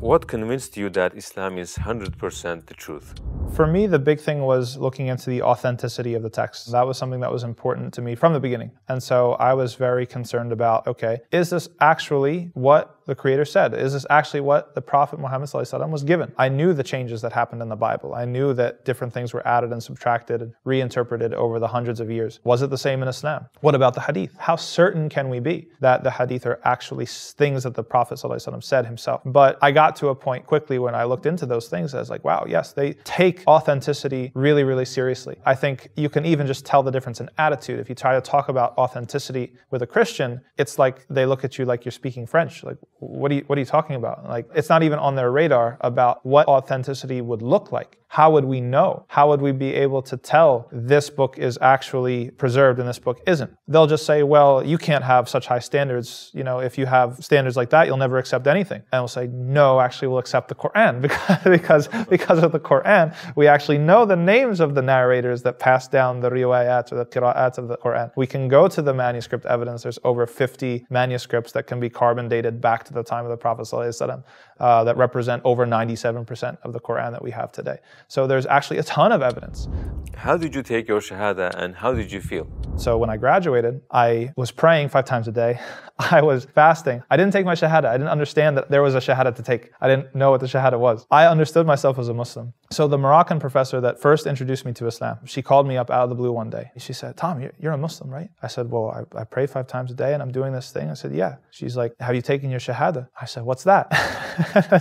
What 0.00 0.28
convinced 0.28 0.76
you 0.76 0.88
that 0.90 1.16
Islam 1.16 1.58
is 1.58 1.74
100% 1.74 2.66
the 2.66 2.74
truth? 2.74 3.14
For 3.54 3.66
me, 3.66 3.86
the 3.86 3.98
big 3.98 4.20
thing 4.20 4.42
was 4.42 4.76
looking 4.76 5.06
into 5.06 5.30
the 5.30 5.42
authenticity 5.42 6.14
of 6.14 6.22
the 6.22 6.30
text. 6.30 6.70
That 6.70 6.86
was 6.86 6.98
something 6.98 7.20
that 7.20 7.32
was 7.32 7.42
important 7.42 7.94
to 7.94 8.02
me 8.02 8.14
from 8.14 8.32
the 8.32 8.40
beginning. 8.40 8.70
And 8.88 9.02
so 9.02 9.32
I 9.32 9.54
was 9.54 9.74
very 9.74 10.06
concerned 10.06 10.52
about 10.52 10.86
okay, 10.86 11.20
is 11.32 11.50
this 11.50 11.68
actually 11.80 12.50
what 12.54 12.95
the 13.06 13.14
Creator 13.14 13.44
said? 13.44 13.74
Is 13.74 13.92
this 13.92 14.06
actually 14.10 14.40
what 14.40 14.74
the 14.74 14.82
Prophet 14.82 15.18
Muhammad 15.18 15.50
was 15.52 16.04
given? 16.04 16.32
I 16.36 16.48
knew 16.48 16.72
the 16.72 16.82
changes 16.82 17.22
that 17.22 17.32
happened 17.32 17.62
in 17.62 17.68
the 17.68 17.76
Bible. 17.76 18.14
I 18.14 18.24
knew 18.24 18.52
that 18.54 18.84
different 18.84 19.12
things 19.12 19.32
were 19.32 19.46
added 19.46 19.72
and 19.72 19.82
subtracted 19.82 20.42
and 20.42 20.52
reinterpreted 20.64 21.32
over 21.34 21.58
the 21.58 21.68
hundreds 21.68 22.00
of 22.00 22.10
years. 22.10 22.40
Was 22.44 22.62
it 22.62 22.70
the 22.70 22.78
same 22.78 23.02
in 23.02 23.08
Islam? 23.08 23.46
What 23.60 23.74
about 23.74 23.94
the 23.94 24.00
Hadith? 24.00 24.36
How 24.38 24.56
certain 24.56 25.08
can 25.08 25.28
we 25.28 25.40
be 25.40 25.68
that 25.80 26.02
the 26.02 26.10
Hadith 26.10 26.46
are 26.46 26.60
actually 26.64 27.06
things 27.06 27.62
that 27.62 27.74
the 27.74 27.84
Prophet 27.84 28.18
said 28.60 28.86
himself? 28.86 29.22
But 29.24 29.58
I 29.62 29.70
got 29.70 29.96
to 29.96 30.08
a 30.08 30.14
point 30.14 30.46
quickly 30.46 30.78
when 30.78 30.94
I 30.94 31.04
looked 31.04 31.26
into 31.26 31.46
those 31.46 31.68
things, 31.68 31.94
I 31.94 32.00
was 32.00 32.10
like, 32.10 32.24
wow, 32.24 32.44
yes, 32.48 32.72
they 32.72 32.94
take 33.04 33.44
authenticity 33.46 34.32
really, 34.34 34.64
really 34.64 34.84
seriously. 34.84 35.36
I 35.46 35.54
think 35.54 35.90
you 35.96 36.08
can 36.08 36.26
even 36.26 36.46
just 36.46 36.66
tell 36.66 36.82
the 36.82 36.90
difference 36.90 37.20
in 37.20 37.30
attitude. 37.38 37.78
If 37.78 37.88
you 37.88 37.94
try 37.94 38.14
to 38.14 38.20
talk 38.20 38.48
about 38.48 38.76
authenticity 38.76 39.52
with 39.70 39.82
a 39.82 39.86
Christian, 39.86 40.40
it's 40.58 40.78
like 40.78 41.06
they 41.08 41.24
look 41.24 41.44
at 41.44 41.58
you 41.58 41.64
like 41.64 41.84
you're 41.84 41.92
speaking 41.92 42.26
French. 42.26 42.64
Like, 42.64 42.78
what 42.98 43.30
are 43.30 43.34
you, 43.34 43.44
what 43.46 43.58
are 43.58 43.60
you 43.60 43.66
talking 43.66 43.96
about? 43.96 44.24
Like, 44.28 44.48
it's 44.54 44.68
not 44.68 44.82
even 44.82 44.98
on 44.98 45.14
their 45.14 45.30
radar 45.30 45.76
about 45.80 46.24
what 46.24 46.48
authenticity 46.48 47.20
would 47.20 47.42
look 47.42 47.72
like. 47.72 47.98
How 48.08 48.30
would 48.30 48.44
we 48.44 48.60
know? 48.60 49.04
How 49.08 49.28
would 49.28 49.42
we 49.42 49.52
be 49.52 49.74
able 49.74 50.00
to 50.02 50.16
tell 50.16 50.68
this 50.72 51.10
book 51.10 51.38
is 51.38 51.58
actually 51.60 52.30
preserved 52.30 52.78
and 52.78 52.88
this 52.88 53.00
book 53.00 53.20
isn't? 53.26 53.54
They'll 53.66 53.88
just 53.88 54.06
say, 54.06 54.22
well, 54.22 54.64
you 54.64 54.78
can't 54.78 55.04
have 55.04 55.28
such 55.28 55.46
high 55.46 55.58
standards. 55.58 56.30
You 56.32 56.44
know, 56.44 56.60
if 56.60 56.78
you 56.78 56.86
have 56.86 57.22
standards 57.22 57.56
like 57.56 57.70
that, 57.70 57.86
you'll 57.86 57.96
never 57.96 58.16
accept 58.18 58.46
anything. 58.46 58.82
And 58.92 59.02
we'll 59.02 59.08
say, 59.08 59.26
no, 59.26 59.80
actually, 59.80 60.08
we'll 60.08 60.18
accept 60.18 60.48
the 60.48 60.54
Quran 60.54 61.02
because, 61.02 61.42
because, 61.44 61.88
because 62.08 62.42
of 62.42 62.52
the 62.52 62.60
Quran, 62.60 63.14
we 63.34 63.48
actually 63.48 63.78
know 63.78 64.06
the 64.06 64.16
names 64.16 64.60
of 64.60 64.74
the 64.74 64.82
narrators 64.82 65.42
that 65.42 65.58
pass 65.58 65.88
down 65.88 66.20
the 66.20 66.30
riwayat 66.30 66.92
or 66.92 66.96
the 66.96 67.06
qira'at 67.06 67.58
of 67.58 67.68
the 67.68 67.76
Quran. 67.76 68.12
We 68.16 68.26
can 68.26 68.46
go 68.46 68.68
to 68.68 68.80
the 68.80 68.94
manuscript 68.94 69.46
evidence. 69.46 69.82
There's 69.82 69.98
over 70.04 70.26
50 70.26 70.86
manuscripts 70.90 71.52
that 71.52 71.66
can 71.66 71.80
be 71.80 71.90
carbon 71.90 72.28
dated 72.28 72.60
back 72.60 72.85
to 72.86 72.92
the 72.92 73.02
time 73.02 73.24
of 73.24 73.30
the 73.30 73.36
Prophet 73.36 73.66
uh, 73.72 74.84
that 74.84 74.96
represent 74.96 75.42
over 75.44 75.66
97% 75.66 76.58
of 76.62 76.72
the 76.72 76.80
Quran 76.80 77.12
that 77.12 77.22
we 77.22 77.30
have 77.30 77.52
today. 77.52 77.78
So 78.08 78.26
there's 78.26 78.46
actually 78.46 78.78
a 78.78 78.82
ton 78.82 79.12
of 79.12 79.22
evidence. 79.22 79.68
How 80.16 80.36
did 80.36 80.54
you 80.54 80.62
take 80.62 80.88
your 80.88 81.00
Shahada 81.00 81.54
and 81.56 81.74
how 81.76 81.92
did 81.92 82.10
you 82.10 82.20
feel? 82.20 82.48
So 82.76 82.96
when 82.98 83.10
I 83.10 83.16
graduated, 83.16 83.82
I 83.90 84.32
was 84.36 84.50
praying 84.50 84.88
five 84.88 85.04
times 85.04 85.28
a 85.28 85.32
day. 85.32 85.60
I 85.98 86.20
was 86.22 86.44
fasting. 86.44 87.02
I 87.10 87.16
didn't 87.16 87.32
take 87.32 87.46
my 87.46 87.54
Shahada. 87.54 87.86
I 87.86 87.92
didn't 87.92 88.08
understand 88.08 88.56
that 88.56 88.70
there 88.70 88.82
was 88.82 88.94
a 88.94 88.98
Shahada 88.98 89.34
to 89.34 89.42
take. 89.42 89.70
I 89.80 89.88
didn't 89.88 90.14
know 90.14 90.30
what 90.30 90.40
the 90.40 90.46
Shahada 90.46 90.78
was. 90.78 91.06
I 91.10 91.26
understood 91.26 91.66
myself 91.66 91.98
as 91.98 92.08
a 92.08 92.14
Muslim. 92.14 92.52
So 92.70 92.86
the 92.88 92.98
Moroccan 92.98 93.38
professor 93.38 93.80
that 93.80 94.00
first 94.00 94.26
introduced 94.26 94.66
me 94.66 94.72
to 94.74 94.86
Islam, 94.86 95.18
she 95.24 95.40
called 95.40 95.66
me 95.66 95.76
up 95.76 95.90
out 95.90 96.04
of 96.04 96.08
the 96.10 96.14
blue 96.14 96.32
one 96.32 96.50
day. 96.50 96.70
She 96.76 96.92
said, 96.92 97.16
Tom, 97.16 97.48
you're 97.58 97.72
a 97.72 97.78
Muslim, 97.78 98.10
right? 98.10 98.28
I 98.42 98.48
said, 98.48 98.70
well, 98.70 98.90
I, 98.90 99.20
I 99.20 99.24
pray 99.24 99.46
five 99.46 99.66
times 99.66 99.90
a 99.90 99.94
day 99.94 100.12
and 100.12 100.22
I'm 100.22 100.32
doing 100.32 100.52
this 100.52 100.70
thing. 100.70 100.90
I 100.90 100.94
said, 100.94 101.14
yeah. 101.14 101.36
She's 101.50 101.76
like, 101.76 101.94
have 102.00 102.14
you 102.14 102.22
taken 102.22 102.50
your 102.50 102.60
Shahada? 102.76 103.08
I 103.20 103.24
said, 103.24 103.44
what's 103.44 103.64
that? 103.64 103.92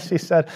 she 0.07 0.17
said, 0.17 0.49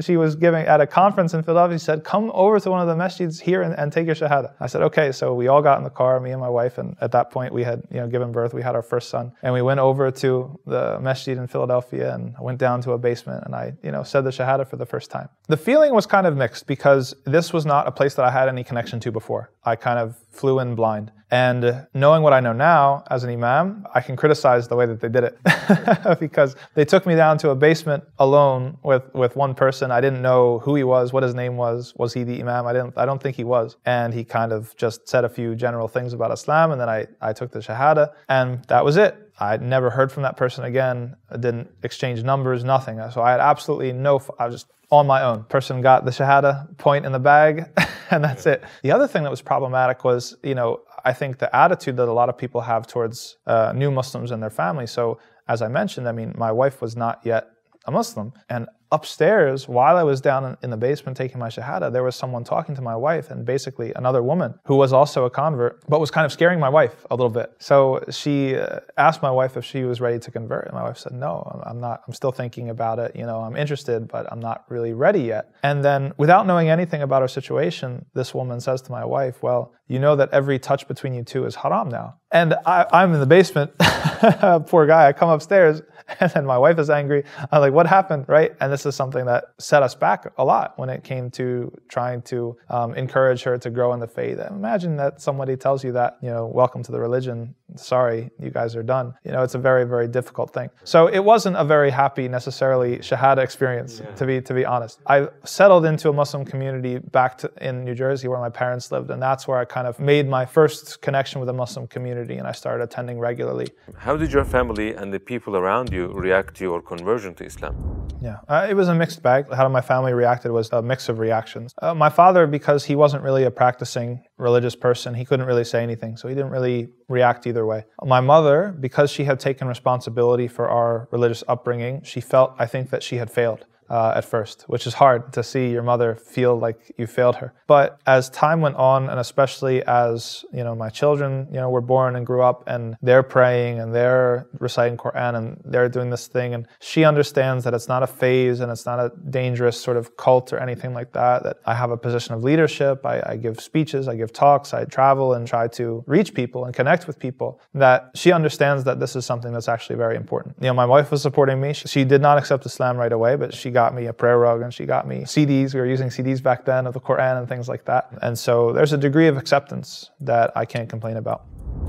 she 0.00 0.16
was 0.16 0.36
giving 0.36 0.66
at 0.66 0.80
a 0.80 0.86
conference 0.86 1.34
in 1.34 1.42
Philadelphia. 1.42 1.78
She 1.78 1.84
said, 1.84 2.04
come 2.04 2.30
over 2.34 2.60
to 2.60 2.70
one 2.70 2.80
of 2.80 2.86
the 2.86 3.02
masjids 3.02 3.40
here 3.40 3.62
and, 3.62 3.74
and 3.74 3.92
take 3.92 4.06
your 4.06 4.14
Shahada. 4.14 4.54
I 4.60 4.66
said, 4.66 4.82
okay. 4.82 5.12
So 5.12 5.34
we 5.34 5.48
all 5.48 5.62
got 5.62 5.78
in 5.78 5.84
the 5.84 5.90
car, 5.90 6.20
me 6.20 6.30
and 6.30 6.40
my 6.40 6.48
wife. 6.48 6.78
And 6.78 6.96
at 7.00 7.12
that 7.12 7.30
point, 7.30 7.52
we 7.52 7.64
had, 7.64 7.82
you 7.90 7.98
know, 7.98 8.08
given 8.08 8.32
birth. 8.32 8.54
We 8.54 8.62
had 8.62 8.74
our 8.74 8.82
first 8.82 9.10
son. 9.10 9.32
And 9.42 9.52
we 9.52 9.62
went 9.62 9.80
over 9.80 10.10
to 10.10 10.60
the 10.66 10.98
masjid 11.00 11.36
in 11.36 11.46
Philadelphia 11.46 12.14
and 12.14 12.34
went 12.40 12.58
down 12.58 12.80
to 12.82 12.92
a 12.92 12.98
basement 12.98 13.44
and 13.44 13.54
I, 13.54 13.72
you 13.82 13.92
know, 13.92 14.02
said 14.02 14.22
the 14.22 14.30
Shahada 14.30 14.66
for 14.68 14.76
the 14.76 14.86
first 14.86 15.10
time. 15.10 15.28
The 15.48 15.56
feeling 15.56 15.94
was 15.94 16.06
kind 16.06 16.26
of 16.26 16.36
mixed 16.36 16.66
because 16.66 17.14
this 17.24 17.52
was 17.52 17.66
not 17.66 17.86
a 17.86 17.92
place 17.92 18.14
that 18.14 18.24
I 18.24 18.30
had 18.30 18.48
any 18.48 18.64
connection 18.64 19.00
to 19.00 19.12
before. 19.12 19.50
I 19.64 19.76
kind 19.76 19.98
of 19.98 20.16
flew 20.30 20.58
in 20.60 20.74
blind. 20.74 21.12
And 21.30 21.86
knowing 21.94 22.22
what 22.22 22.32
I 22.32 22.40
know 22.40 22.52
now 22.52 23.04
as 23.10 23.24
an 23.24 23.30
imam, 23.30 23.86
I 23.94 24.00
can 24.00 24.16
criticize 24.16 24.68
the 24.68 24.76
way 24.76 24.86
that 24.86 25.00
they 25.00 25.08
did 25.08 25.24
it 25.24 26.18
because 26.20 26.54
they 26.74 26.84
took 26.84 27.06
me 27.06 27.16
down 27.16 27.38
to 27.38 27.50
a 27.50 27.56
basement 27.56 28.04
alone 28.18 28.78
with, 28.82 29.02
with 29.14 29.34
one 29.34 29.54
person. 29.54 29.90
I 29.90 30.00
didn't 30.00 30.22
know 30.22 30.60
who 30.60 30.74
he 30.74 30.84
was, 30.84 31.12
what 31.12 31.22
his 31.22 31.34
name 31.34 31.56
was. 31.56 31.94
Was 31.96 32.12
he 32.14 32.24
the 32.24 32.40
imam? 32.40 32.66
I 32.66 32.72
didn't. 32.72 32.96
I 32.96 33.06
don't 33.06 33.22
think 33.22 33.36
he 33.36 33.44
was. 33.44 33.76
And 33.84 34.12
he 34.12 34.24
kind 34.24 34.52
of 34.52 34.76
just 34.76 35.08
said 35.08 35.24
a 35.24 35.28
few 35.28 35.54
general 35.54 35.88
things 35.88 36.12
about 36.12 36.30
Islam, 36.30 36.72
and 36.72 36.80
then 36.80 36.88
I, 36.88 37.06
I 37.20 37.32
took 37.32 37.50
the 37.50 37.60
shahada, 37.60 38.12
and 38.28 38.62
that 38.64 38.84
was 38.84 38.96
it. 38.96 39.16
I'd 39.38 39.62
never 39.62 39.90
heard 39.90 40.12
from 40.12 40.22
that 40.22 40.36
person 40.36 40.64
again. 40.64 41.16
I 41.30 41.36
didn't 41.36 41.68
exchange 41.82 42.22
numbers, 42.22 42.62
nothing. 42.62 43.00
So 43.10 43.22
I 43.22 43.32
had 43.32 43.40
absolutely 43.40 43.92
no. 43.92 44.22
I 44.38 44.46
was 44.46 44.54
just 44.54 44.66
on 44.98 45.06
my 45.06 45.22
own. 45.22 45.44
Person 45.44 45.80
got 45.80 46.04
the 46.04 46.10
shahada 46.10 46.76
point 46.78 47.04
in 47.06 47.12
the 47.12 47.18
bag, 47.18 47.66
and 48.10 48.22
that's 48.22 48.46
it. 48.46 48.62
The 48.82 48.92
other 48.92 49.06
thing 49.06 49.22
that 49.22 49.30
was 49.30 49.42
problematic 49.42 50.04
was, 50.04 50.36
you 50.42 50.54
know, 50.54 50.82
I 51.04 51.12
think 51.12 51.38
the 51.38 51.54
attitude 51.54 51.96
that 51.98 52.08
a 52.08 52.12
lot 52.12 52.28
of 52.28 52.38
people 52.38 52.62
have 52.62 52.86
towards 52.86 53.36
uh, 53.46 53.72
new 53.74 53.90
Muslims 53.90 54.30
and 54.30 54.42
their 54.42 54.50
family. 54.50 54.86
So, 54.86 55.18
as 55.48 55.60
I 55.60 55.68
mentioned, 55.68 56.08
I 56.08 56.12
mean, 56.12 56.34
my 56.36 56.50
wife 56.50 56.80
was 56.80 56.96
not 56.96 57.20
yet 57.24 57.48
a 57.86 57.90
Muslim, 57.90 58.32
and 58.48 58.68
upstairs, 58.92 59.68
while 59.68 59.96
I 59.96 60.02
was 60.02 60.20
down 60.20 60.56
in 60.62 60.70
the 60.70 60.76
basement 60.76 61.16
taking 61.16 61.38
my 61.38 61.48
Shahada, 61.48 61.92
there 61.92 62.02
was 62.02 62.16
someone 62.16 62.44
talking 62.44 62.74
to 62.76 62.82
my 62.82 62.96
wife 62.96 63.30
and 63.30 63.44
basically 63.44 63.92
another 63.94 64.22
woman 64.22 64.54
who 64.64 64.76
was 64.76 64.92
also 64.92 65.24
a 65.24 65.30
convert, 65.30 65.82
but 65.88 66.00
was 66.00 66.10
kind 66.10 66.24
of 66.24 66.32
scaring 66.32 66.60
my 66.60 66.68
wife 66.68 67.06
a 67.10 67.14
little 67.14 67.30
bit. 67.30 67.52
So 67.58 68.04
she 68.10 68.56
uh, 68.56 68.80
asked 68.96 69.22
my 69.22 69.30
wife 69.30 69.56
if 69.56 69.64
she 69.64 69.84
was 69.84 70.00
ready 70.00 70.18
to 70.18 70.30
convert. 70.30 70.66
And 70.66 70.74
my 70.74 70.82
wife 70.82 70.98
said, 70.98 71.12
No, 71.12 71.62
I'm 71.66 71.80
not. 71.80 72.02
I'm 72.06 72.14
still 72.14 72.32
thinking 72.32 72.70
about 72.70 72.98
it. 72.98 73.16
You 73.16 73.26
know, 73.26 73.40
I'm 73.40 73.56
interested, 73.56 74.08
but 74.08 74.30
I'm 74.32 74.40
not 74.40 74.64
really 74.68 74.92
ready 74.92 75.20
yet. 75.20 75.50
And 75.62 75.84
then, 75.84 76.12
without 76.16 76.46
knowing 76.46 76.68
anything 76.68 77.02
about 77.02 77.22
our 77.22 77.28
situation, 77.28 78.06
this 78.14 78.34
woman 78.34 78.60
says 78.60 78.82
to 78.82 78.92
my 78.92 79.04
wife, 79.04 79.42
Well, 79.42 79.72
you 79.86 79.98
know 79.98 80.16
that 80.16 80.30
every 80.32 80.58
touch 80.58 80.88
between 80.88 81.14
you 81.14 81.24
two 81.24 81.44
is 81.44 81.54
haram 81.54 81.88
now. 81.88 82.16
And 82.30 82.54
I, 82.66 83.02
am 83.02 83.12
in 83.12 83.20
the 83.20 83.26
basement. 83.26 83.72
Poor 84.66 84.86
guy. 84.86 85.08
I 85.08 85.12
come 85.12 85.28
upstairs 85.28 85.82
and 86.20 86.30
then 86.32 86.46
my 86.46 86.58
wife 86.58 86.78
is 86.78 86.90
angry. 86.90 87.24
I'm 87.50 87.60
like, 87.60 87.72
what 87.72 87.86
happened? 87.86 88.26
Right. 88.28 88.54
And 88.60 88.72
this 88.74 88.84
is 88.86 88.96
something 88.96 89.24
that 89.26 89.44
set 89.58 89.84
us 89.84 89.94
back 89.94 90.32
a 90.36 90.44
lot 90.44 90.76
when 90.80 90.88
it 90.88 91.04
came 91.04 91.30
to 91.30 91.72
trying 91.88 92.20
to 92.22 92.56
um, 92.70 92.92
encourage 92.94 93.42
her 93.44 93.56
to 93.56 93.70
grow 93.70 93.92
in 93.92 94.00
the 94.00 94.08
faith. 94.08 94.36
Imagine 94.50 94.96
that 94.96 95.20
somebody 95.20 95.54
tells 95.56 95.84
you 95.84 95.92
that, 95.92 96.18
you 96.20 96.30
know, 96.34 96.44
welcome 96.46 96.82
to 96.82 96.90
the 96.90 96.98
religion. 96.98 97.54
Sorry, 97.76 98.30
you 98.40 98.50
guys 98.50 98.74
are 98.74 98.82
done. 98.82 99.14
You 99.24 99.30
know, 99.30 99.42
it's 99.44 99.54
a 99.54 99.62
very, 99.70 99.84
very 99.84 100.08
difficult 100.08 100.52
thing. 100.52 100.70
So 100.82 101.06
it 101.06 101.22
wasn't 101.32 101.56
a 101.56 101.64
very 101.64 101.90
happy 101.90 102.26
necessarily 102.26 102.98
Shahada 102.98 103.42
experience, 103.48 103.92
yeah. 104.00 104.12
to 104.16 104.26
be 104.26 104.40
to 104.48 104.52
be 104.60 104.64
honest. 104.64 104.98
I 105.06 105.28
settled 105.44 105.84
into 105.86 106.08
a 106.08 106.12
Muslim 106.12 106.44
community 106.44 106.98
back 106.98 107.38
to, 107.38 107.46
in 107.60 107.84
New 107.84 107.94
Jersey 107.94 108.26
where 108.26 108.40
my 108.48 108.50
parents 108.50 108.90
lived, 108.90 109.08
and 109.14 109.22
that's 109.22 109.46
where 109.48 109.58
I 109.58 109.66
kind 109.76 109.86
of 109.86 110.00
made 110.00 110.26
my 110.28 110.44
first 110.58 111.00
connection 111.06 111.36
with 111.40 111.46
the 111.46 111.58
Muslim 111.64 111.86
community, 111.86 112.36
and 112.40 112.46
I 112.52 112.52
started 112.52 112.82
attending 112.88 113.20
regularly. 113.20 113.68
How 114.06 114.16
did 114.16 114.32
your 114.32 114.46
family 114.56 114.88
and 114.98 115.12
the 115.16 115.20
people 115.32 115.52
around 115.56 115.92
you 115.92 116.04
react 116.26 116.56
to 116.56 116.64
your 116.64 116.80
conversion 116.82 117.34
to 117.38 117.44
Islam? 117.44 117.74
Yeah, 118.20 118.38
uh, 118.64 118.68
it 118.68 118.74
was 118.74 118.88
a 118.88 118.94
mixed 118.94 119.22
bag. 119.22 119.52
How 119.52 119.68
my 119.68 119.80
family 119.80 120.12
reacted 120.12 120.50
was 120.50 120.70
a 120.72 120.82
mix 120.82 121.08
of 121.08 121.18
reactions. 121.18 121.74
Uh, 121.80 121.94
my 121.94 122.08
father, 122.08 122.46
because 122.46 122.84
he 122.84 122.96
wasn't 122.96 123.22
really 123.22 123.44
a 123.44 123.50
practicing 123.50 124.22
religious 124.38 124.74
person, 124.74 125.14
he 125.14 125.24
couldn't 125.24 125.46
really 125.46 125.64
say 125.64 125.82
anything, 125.82 126.16
so 126.16 126.28
he 126.28 126.34
didn't 126.34 126.50
really 126.50 126.88
react 127.08 127.46
either 127.46 127.66
way. 127.66 127.84
My 128.04 128.20
mother, 128.20 128.74
because 128.78 129.10
she 129.10 129.24
had 129.24 129.38
taken 129.40 129.68
responsibility 129.68 130.48
for 130.48 130.68
our 130.68 131.08
religious 131.10 131.44
upbringing, 131.48 132.02
she 132.02 132.20
felt, 132.20 132.54
I 132.58 132.66
think, 132.66 132.90
that 132.90 133.02
she 133.02 133.16
had 133.16 133.30
failed 133.30 133.66
uh, 133.90 134.14
at 134.16 134.24
first, 134.24 134.62
which 134.66 134.86
is 134.86 134.94
hard 134.94 135.32
to 135.32 135.42
see 135.42 135.70
your 135.70 135.82
mother 135.82 136.14
feel 136.14 136.58
like 136.58 136.92
you 136.96 137.06
failed 137.06 137.36
her. 137.36 137.52
But 137.66 138.00
as 138.06 138.30
time 138.30 138.60
went 138.60 138.76
on, 138.76 139.08
and 139.10 139.18
especially 139.20 139.82
as 139.84 140.44
you 140.52 140.64
know, 140.64 140.74
my 140.74 140.90
children, 140.90 141.46
you 141.50 141.60
know, 141.60 141.70
were 141.70 141.80
born 141.80 142.16
and 142.16 142.26
grew 142.26 142.42
up, 142.42 142.64
and 142.66 142.96
they're 143.02 143.22
praying 143.22 143.80
and 143.80 143.94
they're 143.94 144.46
reciting 144.58 144.96
Quran 144.96 145.36
and 145.36 145.60
they're 145.64 145.88
doing 145.88 146.10
this 146.10 146.26
thing, 146.26 146.54
and 146.54 146.66
she 146.80 147.04
understands 147.04 147.64
that 147.64 147.74
it's 147.74 147.88
not 147.88 148.02
a 148.02 148.06
phase 148.06 148.60
and 148.60 148.70
it's 148.70 148.86
not 148.86 148.98
a 148.98 149.12
dangerous 149.30 149.80
sort 149.80 149.96
of 149.96 150.16
cult 150.16 150.52
or 150.52 150.58
anything 150.58 150.94
like 150.94 151.12
that. 151.12 151.42
That 151.42 151.58
I 151.66 151.74
have 151.74 151.90
a 151.90 151.96
position 151.96 152.34
of 152.34 152.42
leadership. 152.42 153.04
I, 153.04 153.22
I 153.26 153.36
give 153.36 153.60
speeches, 153.60 154.08
I 154.08 154.16
give 154.16 154.32
talks, 154.32 154.72
I 154.72 154.84
travel 154.84 155.34
and 155.34 155.46
try 155.46 155.68
to 155.68 156.04
reach 156.06 156.34
people 156.34 156.64
and 156.64 156.74
connect 156.74 157.06
with 157.06 157.18
people. 157.18 157.60
That 157.74 158.10
she 158.14 158.32
understands 158.32 158.84
that 158.84 159.00
this 159.00 159.16
is 159.16 159.26
something 159.26 159.52
that's 159.52 159.68
actually 159.68 159.96
very 159.96 160.16
important. 160.16 160.56
You 160.60 160.68
know, 160.68 160.74
my 160.74 160.86
wife 160.86 161.10
was 161.10 161.22
supporting 161.22 161.60
me. 161.60 161.72
She, 161.72 161.88
she 161.88 162.04
did 162.04 162.22
not 162.22 162.38
accept 162.38 162.64
Islam 162.64 162.96
right 162.96 163.12
away, 163.12 163.36
but 163.36 163.52
she 163.52 163.70
got 163.70 163.83
me 163.92 164.06
a 164.06 164.12
prayer 164.12 164.38
rug 164.38 164.62
and 164.62 164.72
she 164.72 164.86
got 164.86 165.08
me 165.08 165.22
CDs. 165.22 165.74
We 165.74 165.80
were 165.80 165.86
using 165.86 166.08
CDs 166.08 166.40
back 166.40 166.64
then 166.64 166.86
of 166.86 166.94
the 166.94 167.00
Quran 167.00 167.38
and 167.38 167.48
things 167.48 167.68
like 167.68 167.84
that. 167.86 168.08
And 168.22 168.38
so 168.38 168.72
there's 168.72 168.92
a 168.92 168.98
degree 168.98 169.26
of 169.26 169.36
acceptance 169.36 170.10
that 170.20 170.56
I 170.56 170.64
can't 170.64 170.88
complain 170.88 171.16
about. 171.16 171.46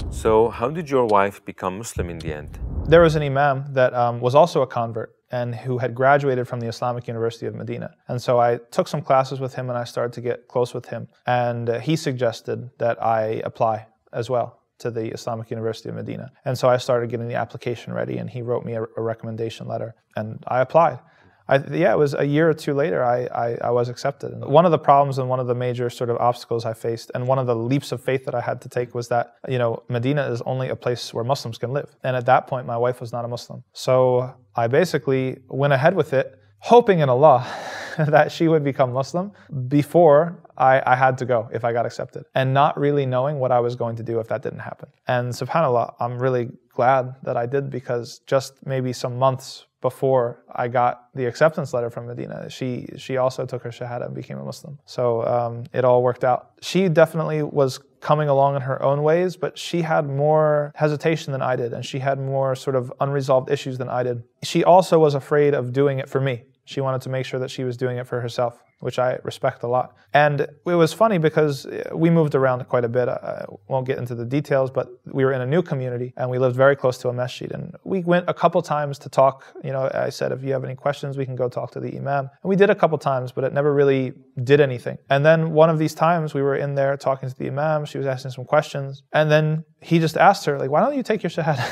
So, 0.10 0.50
how 0.50 0.70
did 0.70 0.90
your 0.90 1.06
wife 1.06 1.46
become 1.46 1.78
Muslim 1.78 2.10
in 2.10 2.20
the 2.20 2.34
end? 2.34 2.60
There 2.88 3.02
was 3.02 3.16
an 3.16 3.22
Imam 3.22 3.66
that 3.74 3.94
um, 3.94 4.20
was 4.20 4.34
also 4.36 4.62
a 4.62 4.68
convert 4.68 5.16
and 5.32 5.56
who 5.56 5.78
had 5.78 5.96
graduated 5.96 6.48
from 6.48 6.60
the 6.60 6.68
Islamic 6.68 7.08
University 7.08 7.46
of 7.46 7.56
Medina. 7.56 7.94
And 8.08 8.22
so 8.22 8.40
I 8.40 8.60
took 8.72 8.88
some 8.88 9.02
classes 9.02 9.40
with 9.40 9.54
him 9.56 9.70
and 9.70 9.78
I 9.78 9.84
started 9.84 10.14
to 10.14 10.22
get 10.22 10.48
close 10.48 10.74
with 10.74 10.88
him. 10.88 11.08
And 11.26 11.70
uh, 11.70 11.80
he 11.80 11.96
suggested 11.96 12.70
that 12.78 13.02
I 13.04 13.42
apply 13.44 13.88
as 14.14 14.30
well 14.30 14.62
to 14.80 14.92
the 14.92 15.12
Islamic 15.12 15.50
University 15.50 15.90
of 15.90 15.96
Medina. 15.96 16.32
And 16.44 16.58
so 16.58 16.70
I 16.70 16.78
started 16.78 17.10
getting 17.10 17.28
the 17.28 17.36
application 17.36 17.94
ready 17.94 18.18
and 18.18 18.30
he 18.30 18.42
wrote 18.42 18.66
me 18.66 18.74
a, 18.74 18.84
a 18.84 19.02
recommendation 19.02 19.68
letter 19.68 19.96
and 20.16 20.44
I 20.48 20.60
applied. 20.62 21.00
I, 21.48 21.58
yeah, 21.58 21.94
it 21.94 21.98
was 21.98 22.16
a 22.16 22.26
year 22.26 22.50
or 22.50 22.54
two 22.54 22.74
later 22.74 23.04
I, 23.04 23.26
I, 23.26 23.58
I, 23.66 23.72
was 23.72 23.88
accepted. 23.88 24.32
And 24.32 24.46
one 24.46 24.66
of 24.66 24.72
the 24.72 24.80
problems 24.80 25.20
and 25.20 25.30
one 25.30 25.40
of 25.40 25.46
the 25.46 25.54
major 25.54 25.90
sort 25.92 26.10
of 26.10 26.18
obstacles 26.18 26.66
I 26.66 26.74
faced, 26.74 27.12
and 27.14 27.28
one 27.28 27.38
of 27.38 27.46
the 27.46 27.56
leaps 27.56 27.92
of 27.92 28.02
faith 28.02 28.26
that 28.26 28.34
I 28.34 28.42
had 28.42 28.62
to 28.62 28.70
take 28.70 28.96
was 28.96 29.10
that, 29.10 29.36
you 29.48 29.60
know, 29.60 29.84
Medina 29.88 30.24
is 30.32 30.42
only 30.42 30.70
a 30.70 30.76
place 30.76 31.14
where 31.14 31.24
Muslims 31.24 31.58
can 31.60 31.72
live. 31.72 31.96
And 32.04 32.16
at 32.16 32.26
that 32.26 32.48
point, 32.48 32.66
my 32.66 32.78
wife 32.78 33.00
was 33.00 33.12
not 33.12 33.26
a 33.26 33.28
Muslim. 33.28 33.64
So 33.74 34.34
I 34.56 34.68
basically 34.68 35.38
went 35.48 35.74
ahead 35.74 35.96
with 35.96 36.14
it, 36.14 36.40
hoping 36.60 37.00
in 37.00 37.10
Allah 37.10 37.46
that 37.98 38.32
she 38.32 38.48
would 38.48 38.64
become 38.64 38.92
Muslim 38.92 39.32
before 39.68 40.42
I, 40.58 40.82
I 40.86 40.96
had 40.96 41.18
to 41.20 41.26
go 41.26 41.50
if 41.54 41.64
I 41.64 41.74
got 41.74 41.86
accepted, 41.86 42.24
and 42.34 42.54
not 42.54 42.78
really 42.80 43.06
knowing 43.06 43.40
what 43.40 43.52
I 43.52 43.60
was 43.60 43.76
going 43.76 43.96
to 43.98 44.04
do 44.04 44.20
if 44.20 44.28
that 44.30 44.42
didn't 44.42 44.60
happen. 44.60 44.90
And 45.08 45.32
subhanAllah, 45.32 45.96
I'm 46.00 46.18
really 46.18 46.50
glad 46.74 47.16
that 47.24 47.38
I 47.38 47.46
did 47.46 47.70
because 47.70 48.20
just 48.26 48.66
maybe 48.66 48.94
some 48.94 49.18
months 49.18 49.66
before 49.86 50.44
I 50.52 50.68
got 50.68 51.10
the 51.14 51.26
acceptance 51.28 51.72
letter 51.72 51.92
from 51.92 52.08
Medina, 52.08 52.50
she 52.50 52.88
she 52.98 53.18
also 53.18 53.46
took 53.46 53.62
her 53.62 53.70
shahada 53.70 54.08
and 54.08 54.16
became 54.16 54.40
a 54.40 54.44
Muslim. 54.44 54.80
So 54.86 55.24
um, 55.28 55.66
it 55.74 55.86
all 55.86 56.02
worked 56.02 56.24
out. 56.24 56.54
She 56.60 56.90
definitely 56.90 57.44
was 57.44 57.80
coming 58.00 58.28
along 58.28 58.56
in 58.56 58.64
her 58.64 58.82
own 58.82 59.04
ways, 59.04 59.38
but 59.38 59.60
she 59.60 59.84
had 59.84 60.10
more 60.10 60.72
hesitation 60.74 61.34
than 61.34 61.44
I 61.44 61.56
did, 61.56 61.72
and 61.72 61.86
she 61.86 62.00
had 62.00 62.18
more 62.20 62.56
sort 62.56 62.76
of 62.76 62.92
unresolved 63.00 63.52
issues 63.52 63.78
than 63.78 63.88
I 63.88 64.02
did. 64.02 64.24
She 64.42 64.64
also 64.64 64.98
was 64.98 65.14
afraid 65.14 65.54
of 65.54 65.72
doing 65.72 66.00
it 66.00 66.10
for 66.10 66.20
me. 66.20 66.46
She 66.66 66.82
wanted 66.82 67.02
to 67.02 67.10
make 67.10 67.28
sure 67.28 67.40
that 67.40 67.52
she 67.52 67.64
was 67.64 67.78
doing 67.78 67.98
it 67.98 68.08
for 68.08 68.22
herself 68.22 68.64
which 68.80 69.00
I 69.00 69.18
respect 69.24 69.64
a 69.64 69.68
lot. 69.68 69.96
And 70.14 70.42
it 70.42 70.60
was 70.66 70.94
funny 70.94 71.18
because 71.18 71.66
uh, 71.66 71.90
we 71.94 72.10
moved 72.10 72.36
around 72.36 72.68
quite 72.68 72.86
a 72.86 72.90
bit. 72.90 73.10
I 73.10 73.46
won't 73.68 73.86
get 73.86 73.98
into 73.98 74.16
the 74.16 74.26
details, 74.26 74.72
but 74.72 74.88
we 75.06 75.26
were 75.26 75.34
in 75.34 75.42
a 75.42 75.46
new 75.46 75.62
community 75.62 76.14
and 76.18 76.30
we 76.30 76.38
lived 76.38 76.56
very 76.56 76.76
close 76.76 76.98
to 77.00 77.10
a 77.10 77.14
masjid. 77.14 77.52
And 77.52 77.76
we 77.84 78.02
went 78.02 78.26
a 78.30 78.34
couple 78.34 78.62
times 78.62 79.00
to 79.00 79.10
talk. 79.10 79.46
You 79.64 79.72
know, 79.72 79.90
I 79.94 80.10
said, 80.10 80.32
if 80.32 80.44
you 80.44 80.54
have 80.54 80.64
any 80.64 80.76
questions, 80.76 81.18
we 81.18 81.26
can 81.26 81.36
go 81.36 81.50
talk 81.50 81.72
to 81.72 81.80
the 81.80 81.96
imam. 81.98 82.30
And 82.44 82.50
we 82.50 82.56
did 82.56 82.70
a 82.70 82.76
couple 82.76 82.98
times, 82.98 83.32
but 83.32 83.44
it 83.44 83.54
never 83.54 83.74
really 83.74 84.14
did 84.44 84.62
anything. 84.62 84.98
And 85.10 85.26
then 85.26 85.52
one 85.52 85.70
of 85.70 85.80
these 85.80 85.94
times 85.94 86.34
we 86.34 86.42
were 86.42 86.56
in 86.56 86.76
there 86.76 86.96
talking 86.98 87.30
to 87.30 87.36
the 87.36 87.48
imam. 87.48 87.86
She 87.86 87.98
was 87.98 88.08
asking 88.08 88.32
some 88.32 88.46
questions. 88.46 89.04
And 89.14 89.30
then 89.32 89.66
he 89.82 90.00
just 90.00 90.18
asked 90.18 90.46
her, 90.46 90.58
like, 90.58 90.70
why 90.70 90.82
don't 90.82 90.96
you 90.96 91.04
take 91.04 91.24
your 91.24 91.30
shahada? 91.30 91.66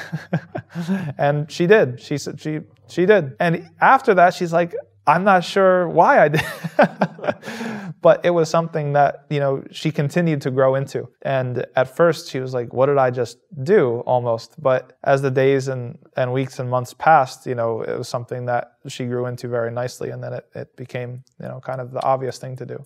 and 1.18 1.52
she 1.52 1.68
did. 1.68 2.00
She 2.02 2.18
said, 2.18 2.40
she, 2.40 2.60
she 2.88 3.06
did. 3.06 3.36
And 3.40 3.70
after 3.80 4.14
that, 4.16 4.34
she's 4.34 4.54
like, 4.54 4.74
I'm 5.06 5.24
not 5.26 5.44
sure 5.44 5.88
why 5.90 6.24
I 6.24 6.28
did, 6.30 6.46
but 8.02 8.24
it 8.24 8.30
was 8.30 8.50
something 8.50 8.94
that 8.94 9.26
you 9.30 9.40
know 9.40 9.64
she 9.70 9.92
continued 9.92 10.42
to 10.42 10.52
grow 10.52 10.76
into. 10.76 11.10
And 11.22 11.66
at 11.76 11.96
first, 11.96 12.30
she 12.30 12.40
was 12.40 12.54
like, 12.54 12.74
"What 12.74 12.86
did 12.86 12.98
I 12.98 13.12
just 13.12 13.38
do?" 13.64 14.00
Almost. 14.06 14.62
But 14.62 14.98
as 15.04 15.22
the 15.22 15.32
days 15.32 15.68
and, 15.68 15.98
and 16.16 16.32
weeks 16.32 16.60
and 16.60 16.70
months 16.70 16.94
passed, 16.94 17.46
you 17.46 17.56
know, 17.56 17.82
it 17.82 17.98
was 17.98 18.08
something 18.08 18.46
that 18.46 18.74
she 18.88 19.06
grew 19.06 19.26
into 19.26 19.50
very 19.50 19.72
nicely, 19.72 20.10
and 20.12 20.24
then 20.24 20.34
it, 20.34 20.48
it 20.56 20.76
became 20.78 21.24
you 21.40 21.48
know 21.50 21.60
kind 21.60 21.82
of 21.82 21.92
the 21.92 22.04
obvious 22.04 22.38
thing 22.38 22.56
to 22.58 22.66
do. 22.66 22.86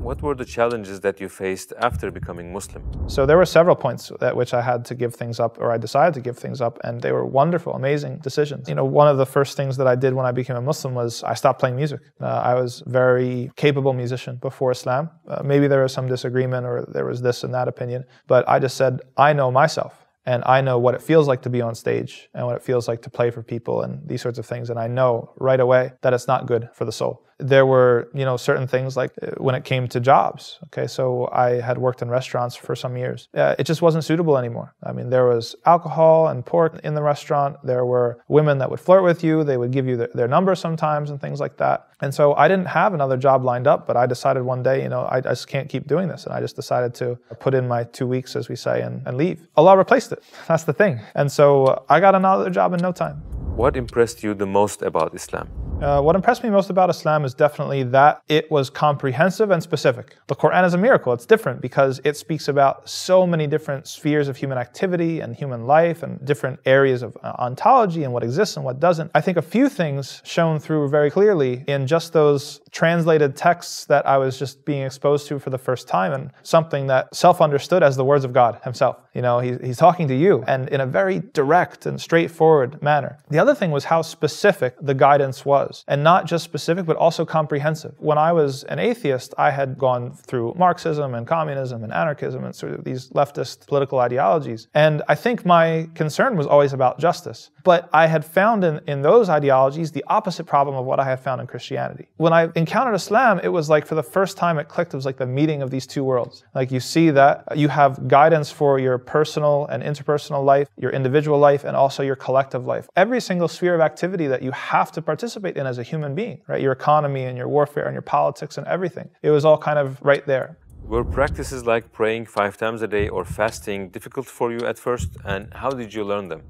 What 0.00 0.22
were 0.22 0.34
the 0.34 0.46
challenges 0.46 1.00
that 1.00 1.20
you 1.20 1.28
faced 1.28 1.74
after 1.78 2.10
becoming 2.10 2.54
Muslim? 2.54 2.82
So 3.06 3.26
there 3.26 3.36
were 3.36 3.44
several 3.44 3.76
points 3.76 4.10
at 4.22 4.34
which 4.34 4.54
I 4.54 4.62
had 4.62 4.82
to 4.86 4.94
give 4.94 5.14
things 5.14 5.38
up, 5.38 5.58
or 5.58 5.70
I 5.70 5.76
decided 5.76 6.14
to 6.14 6.22
give 6.22 6.38
things 6.38 6.62
up, 6.62 6.78
and 6.84 7.02
they 7.02 7.12
were 7.12 7.26
wonderful, 7.26 7.74
amazing 7.74 8.18
decisions. 8.18 8.66
You 8.66 8.74
know, 8.74 8.84
one 8.84 9.08
of 9.08 9.18
the 9.18 9.26
first 9.26 9.58
things 9.58 9.76
that 9.76 9.86
I 9.86 9.96
did 9.96 10.14
when 10.14 10.24
I 10.24 10.32
became 10.32 10.56
a 10.56 10.62
Muslim 10.62 10.94
was 10.94 11.22
I 11.22 11.34
stopped 11.34 11.60
playing 11.60 11.76
music. 11.76 12.00
Uh, 12.18 12.26
I 12.26 12.54
was 12.54 12.82
very 12.86 13.50
capable 13.56 13.92
musician 13.92 14.36
before 14.36 14.70
Islam. 14.70 15.10
Uh, 15.28 15.42
maybe 15.44 15.68
there 15.68 15.82
was 15.82 15.92
some 15.92 16.08
disagreement, 16.08 16.64
or 16.64 16.86
there 16.88 17.04
was 17.04 17.20
this 17.20 17.44
and 17.44 17.52
that 17.52 17.68
opinion, 17.68 18.04
but 18.26 18.48
I 18.48 18.58
just 18.58 18.78
said 18.78 19.00
I 19.18 19.34
know 19.34 19.50
myself 19.50 20.06
and 20.24 20.42
I 20.46 20.60
know 20.60 20.78
what 20.78 20.94
it 20.94 21.02
feels 21.02 21.28
like 21.28 21.42
to 21.42 21.50
be 21.50 21.60
on 21.60 21.74
stage 21.74 22.28
and 22.34 22.46
what 22.46 22.56
it 22.56 22.62
feels 22.62 22.88
like 22.88 23.02
to 23.02 23.10
play 23.10 23.30
for 23.30 23.42
people 23.42 23.82
and 23.82 24.06
these 24.08 24.22
sorts 24.22 24.38
of 24.38 24.46
things. 24.46 24.70
And 24.70 24.78
I 24.78 24.86
know 24.86 25.32
right 25.36 25.60
away 25.60 25.92
that 26.02 26.12
it's 26.12 26.26
not 26.26 26.46
good 26.46 26.68
for 26.74 26.84
the 26.84 26.92
soul 26.92 27.24
there 27.40 27.66
were 27.66 28.08
you 28.14 28.24
know 28.24 28.36
certain 28.36 28.66
things 28.66 28.96
like 28.96 29.12
uh, 29.22 29.30
when 29.38 29.54
it 29.54 29.64
came 29.64 29.88
to 29.88 30.00
jobs 30.00 30.58
okay? 30.66 30.86
So 30.86 31.28
i 31.32 31.60
had 31.60 31.78
worked 31.78 32.02
in 32.02 32.08
restaurants 32.08 32.56
for 32.56 32.74
some 32.76 32.96
years. 32.96 33.28
Uh, 33.34 33.54
it 33.58 33.64
just 33.64 33.82
wasn't 33.82 34.04
suitable 34.04 34.36
anymore. 34.36 34.74
I 34.82 34.92
mean 34.92 35.10
there 35.10 35.26
was 35.26 35.54
alcohol 35.66 36.28
and 36.28 36.44
pork 36.44 36.80
in 36.84 36.94
the 36.94 37.02
restaurant. 37.02 37.56
There 37.64 37.84
were 37.84 38.22
women 38.28 38.58
that 38.58 38.70
would 38.70 38.80
flirt 38.80 39.02
with 39.02 39.24
you. 39.24 39.44
They 39.44 39.56
would 39.56 39.70
give 39.70 39.86
you 39.86 39.96
their, 39.96 40.10
their 40.14 40.28
number 40.28 40.54
sometimes 40.54 41.10
and 41.10 41.20
things 41.20 41.40
like 41.40 41.56
that. 41.58 41.88
And 42.00 42.14
so 42.14 42.34
i 42.34 42.48
didn't 42.48 42.66
have 42.66 42.94
another 42.94 43.16
job 43.16 43.44
lined 43.44 43.66
up 43.66 43.86
but 43.86 43.96
i 43.96 44.06
decided 44.06 44.42
one 44.42 44.62
day 44.62 44.82
you 44.82 44.88
know 44.88 45.02
i, 45.02 45.18
I 45.18 45.20
just 45.20 45.48
can't 45.48 45.68
keep 45.68 45.86
doing 45.86 46.08
this. 46.08 46.24
And 46.24 46.34
i 46.34 46.40
just 46.40 46.56
decided 46.56 46.94
to 46.94 47.18
put 47.38 47.54
in 47.54 47.66
my 47.68 47.84
two 47.84 48.06
weeks 48.06 48.36
as 48.36 48.48
we 48.48 48.56
say 48.56 48.82
and, 48.82 49.06
and 49.06 49.16
leave. 49.16 49.46
Allah 49.56 49.76
replaced 49.76 50.12
it. 50.12 50.22
That's 50.48 50.64
the 50.64 50.72
thing. 50.72 51.00
And 51.14 51.30
so 51.30 51.84
i 51.88 52.00
got 52.00 52.14
another 52.14 52.50
job 52.50 52.72
in 52.74 52.80
no 52.80 52.92
time 52.92 53.22
what 53.60 53.76
impressed 53.76 54.22
you 54.24 54.32
the 54.32 54.46
most 54.46 54.80
about 54.80 55.14
islam 55.14 55.46
uh, 55.80 55.98
what 55.98 56.14
impressed 56.14 56.44
me 56.44 56.50
most 56.50 56.68
about 56.68 56.90
Islam 56.90 57.24
is 57.24 57.32
definitely 57.32 57.82
that 57.84 58.22
it 58.28 58.50
was 58.50 58.68
comprehensive 58.68 59.50
and 59.50 59.62
specific. 59.62 60.14
The 60.26 60.34
Quran 60.34 60.66
is 60.66 60.74
a 60.74 60.78
miracle. 60.78 61.14
It's 61.14 61.24
different 61.24 61.62
because 61.62 62.02
it 62.04 62.18
speaks 62.18 62.48
about 62.48 62.86
so 62.86 63.26
many 63.26 63.46
different 63.46 63.86
spheres 63.86 64.28
of 64.28 64.36
human 64.36 64.58
activity 64.58 65.20
and 65.20 65.34
human 65.34 65.66
life 65.66 66.02
and 66.02 66.22
different 66.22 66.60
areas 66.66 67.02
of 67.02 67.16
uh, 67.22 67.32
ontology 67.38 68.04
and 68.04 68.12
what 68.12 68.22
exists 68.22 68.56
and 68.56 68.64
what 68.64 68.78
doesn't. 68.78 69.10
I 69.14 69.22
think 69.22 69.38
a 69.38 69.42
few 69.42 69.70
things 69.70 70.20
shone 70.22 70.58
through 70.58 70.90
very 70.90 71.10
clearly 71.10 71.64
in 71.66 71.86
just 71.86 72.12
those 72.12 72.60
translated 72.72 73.34
texts 73.34 73.86
that 73.86 74.06
I 74.06 74.18
was 74.18 74.38
just 74.38 74.66
being 74.66 74.82
exposed 74.82 75.28
to 75.28 75.38
for 75.38 75.48
the 75.48 75.58
first 75.58 75.88
time 75.88 76.12
and 76.12 76.30
something 76.42 76.88
that 76.88 77.14
self 77.16 77.40
understood 77.40 77.82
as 77.82 77.96
the 77.96 78.04
words 78.04 78.26
of 78.26 78.34
God 78.34 78.60
Himself. 78.64 78.98
You 79.14 79.22
know, 79.22 79.38
he, 79.38 79.56
He's 79.64 79.78
talking 79.78 80.08
to 80.08 80.14
you 80.14 80.44
and 80.46 80.68
in 80.68 80.82
a 80.82 80.86
very 80.86 81.20
direct 81.32 81.86
and 81.86 81.98
straightforward 81.98 82.82
manner. 82.82 83.18
The 83.30 83.38
other 83.38 83.49
thing 83.54 83.70
was 83.70 83.84
how 83.84 84.02
specific 84.02 84.74
the 84.80 84.94
guidance 84.94 85.44
was 85.44 85.50
was. 85.50 85.84
And 85.88 86.02
not 86.02 86.26
just 86.26 86.44
specific, 86.44 86.86
but 86.86 86.96
also 86.96 87.24
comprehensive. 87.24 87.94
When 87.98 88.18
I 88.18 88.32
was 88.32 88.64
an 88.64 88.78
atheist, 88.78 89.34
I 89.36 89.50
had 89.50 89.78
gone 89.78 90.12
through 90.12 90.54
Marxism 90.56 91.14
and 91.14 91.26
communism 91.26 91.84
and 91.84 91.92
anarchism 91.92 92.44
and 92.44 92.54
sort 92.54 92.72
of 92.72 92.84
these 92.84 93.10
leftist 93.10 93.66
political 93.66 93.98
ideologies. 93.98 94.68
And 94.74 95.02
I 95.08 95.14
think 95.14 95.44
my 95.44 95.88
concern 95.94 96.36
was 96.36 96.46
always 96.46 96.72
about 96.72 96.98
justice. 96.98 97.50
But 97.64 97.88
I 97.92 98.06
had 98.06 98.24
found 98.24 98.64
in, 98.64 98.80
in 98.86 99.02
those 99.02 99.28
ideologies 99.28 99.92
the 99.92 100.04
opposite 100.06 100.44
problem 100.44 100.76
of 100.76 100.84
what 100.86 100.98
I 101.00 101.04
had 101.04 101.20
found 101.20 101.40
in 101.40 101.46
Christianity. 101.46 102.06
When 102.16 102.32
I 102.32 102.48
encountered 102.54 102.94
Islam, 102.94 103.40
it 103.42 103.48
was 103.48 103.68
like 103.68 103.86
for 103.86 103.96
the 103.96 104.02
first 104.02 104.36
time 104.36 104.58
it 104.58 104.68
clicked, 104.68 104.94
it 104.94 104.96
was 104.96 105.04
like 105.10 105.18
the 105.18 105.26
meeting 105.26 105.62
of 105.62 105.70
these 105.70 105.86
two 105.86 106.04
worlds. 106.04 106.44
Like 106.54 106.70
you 106.70 106.80
see 106.80 107.10
that 107.10 107.44
you 107.56 107.68
have 107.68 108.08
guidance 108.08 108.50
for 108.50 108.78
your 108.78 108.96
personal 108.98 109.66
and 109.66 109.82
interpersonal 109.82 110.44
life, 110.44 110.68
your 110.76 110.92
individual 110.92 111.38
life, 111.38 111.64
and 111.64 111.76
also 111.76 112.02
your 112.02 112.16
collective 112.16 112.64
life. 112.66 112.88
Every 112.96 113.20
single 113.20 113.39
sphere 113.48 113.74
of 113.74 113.80
activity 113.80 114.26
that 114.26 114.42
you 114.42 114.50
have 114.52 114.92
to 114.92 115.02
participate 115.02 115.56
in 115.56 115.66
as 115.66 115.78
a 115.78 115.82
human 115.82 116.14
being, 116.14 116.40
right? 116.46 116.60
Your 116.60 116.72
economy 116.72 117.24
and 117.24 117.36
your 117.36 117.48
warfare 117.48 117.84
and 117.84 117.94
your 117.94 118.02
politics 118.02 118.58
and 118.58 118.66
everything. 118.66 119.10
It 119.22 119.30
was 119.30 119.44
all 119.44 119.58
kind 119.58 119.78
of 119.78 120.00
right 120.02 120.26
there. 120.26 120.56
Were 120.90 121.04
practices 121.04 121.64
like 121.64 121.92
praying 121.92 122.26
five 122.26 122.56
times 122.56 122.82
a 122.82 122.88
day 122.88 123.08
or 123.08 123.24
fasting 123.24 123.90
difficult 123.90 124.26
for 124.26 124.50
you 124.50 124.66
at 124.66 124.76
first, 124.76 125.10
and 125.24 125.54
how 125.54 125.70
did 125.70 125.94
you 125.94 126.02
learn 126.02 126.26
them? 126.26 126.42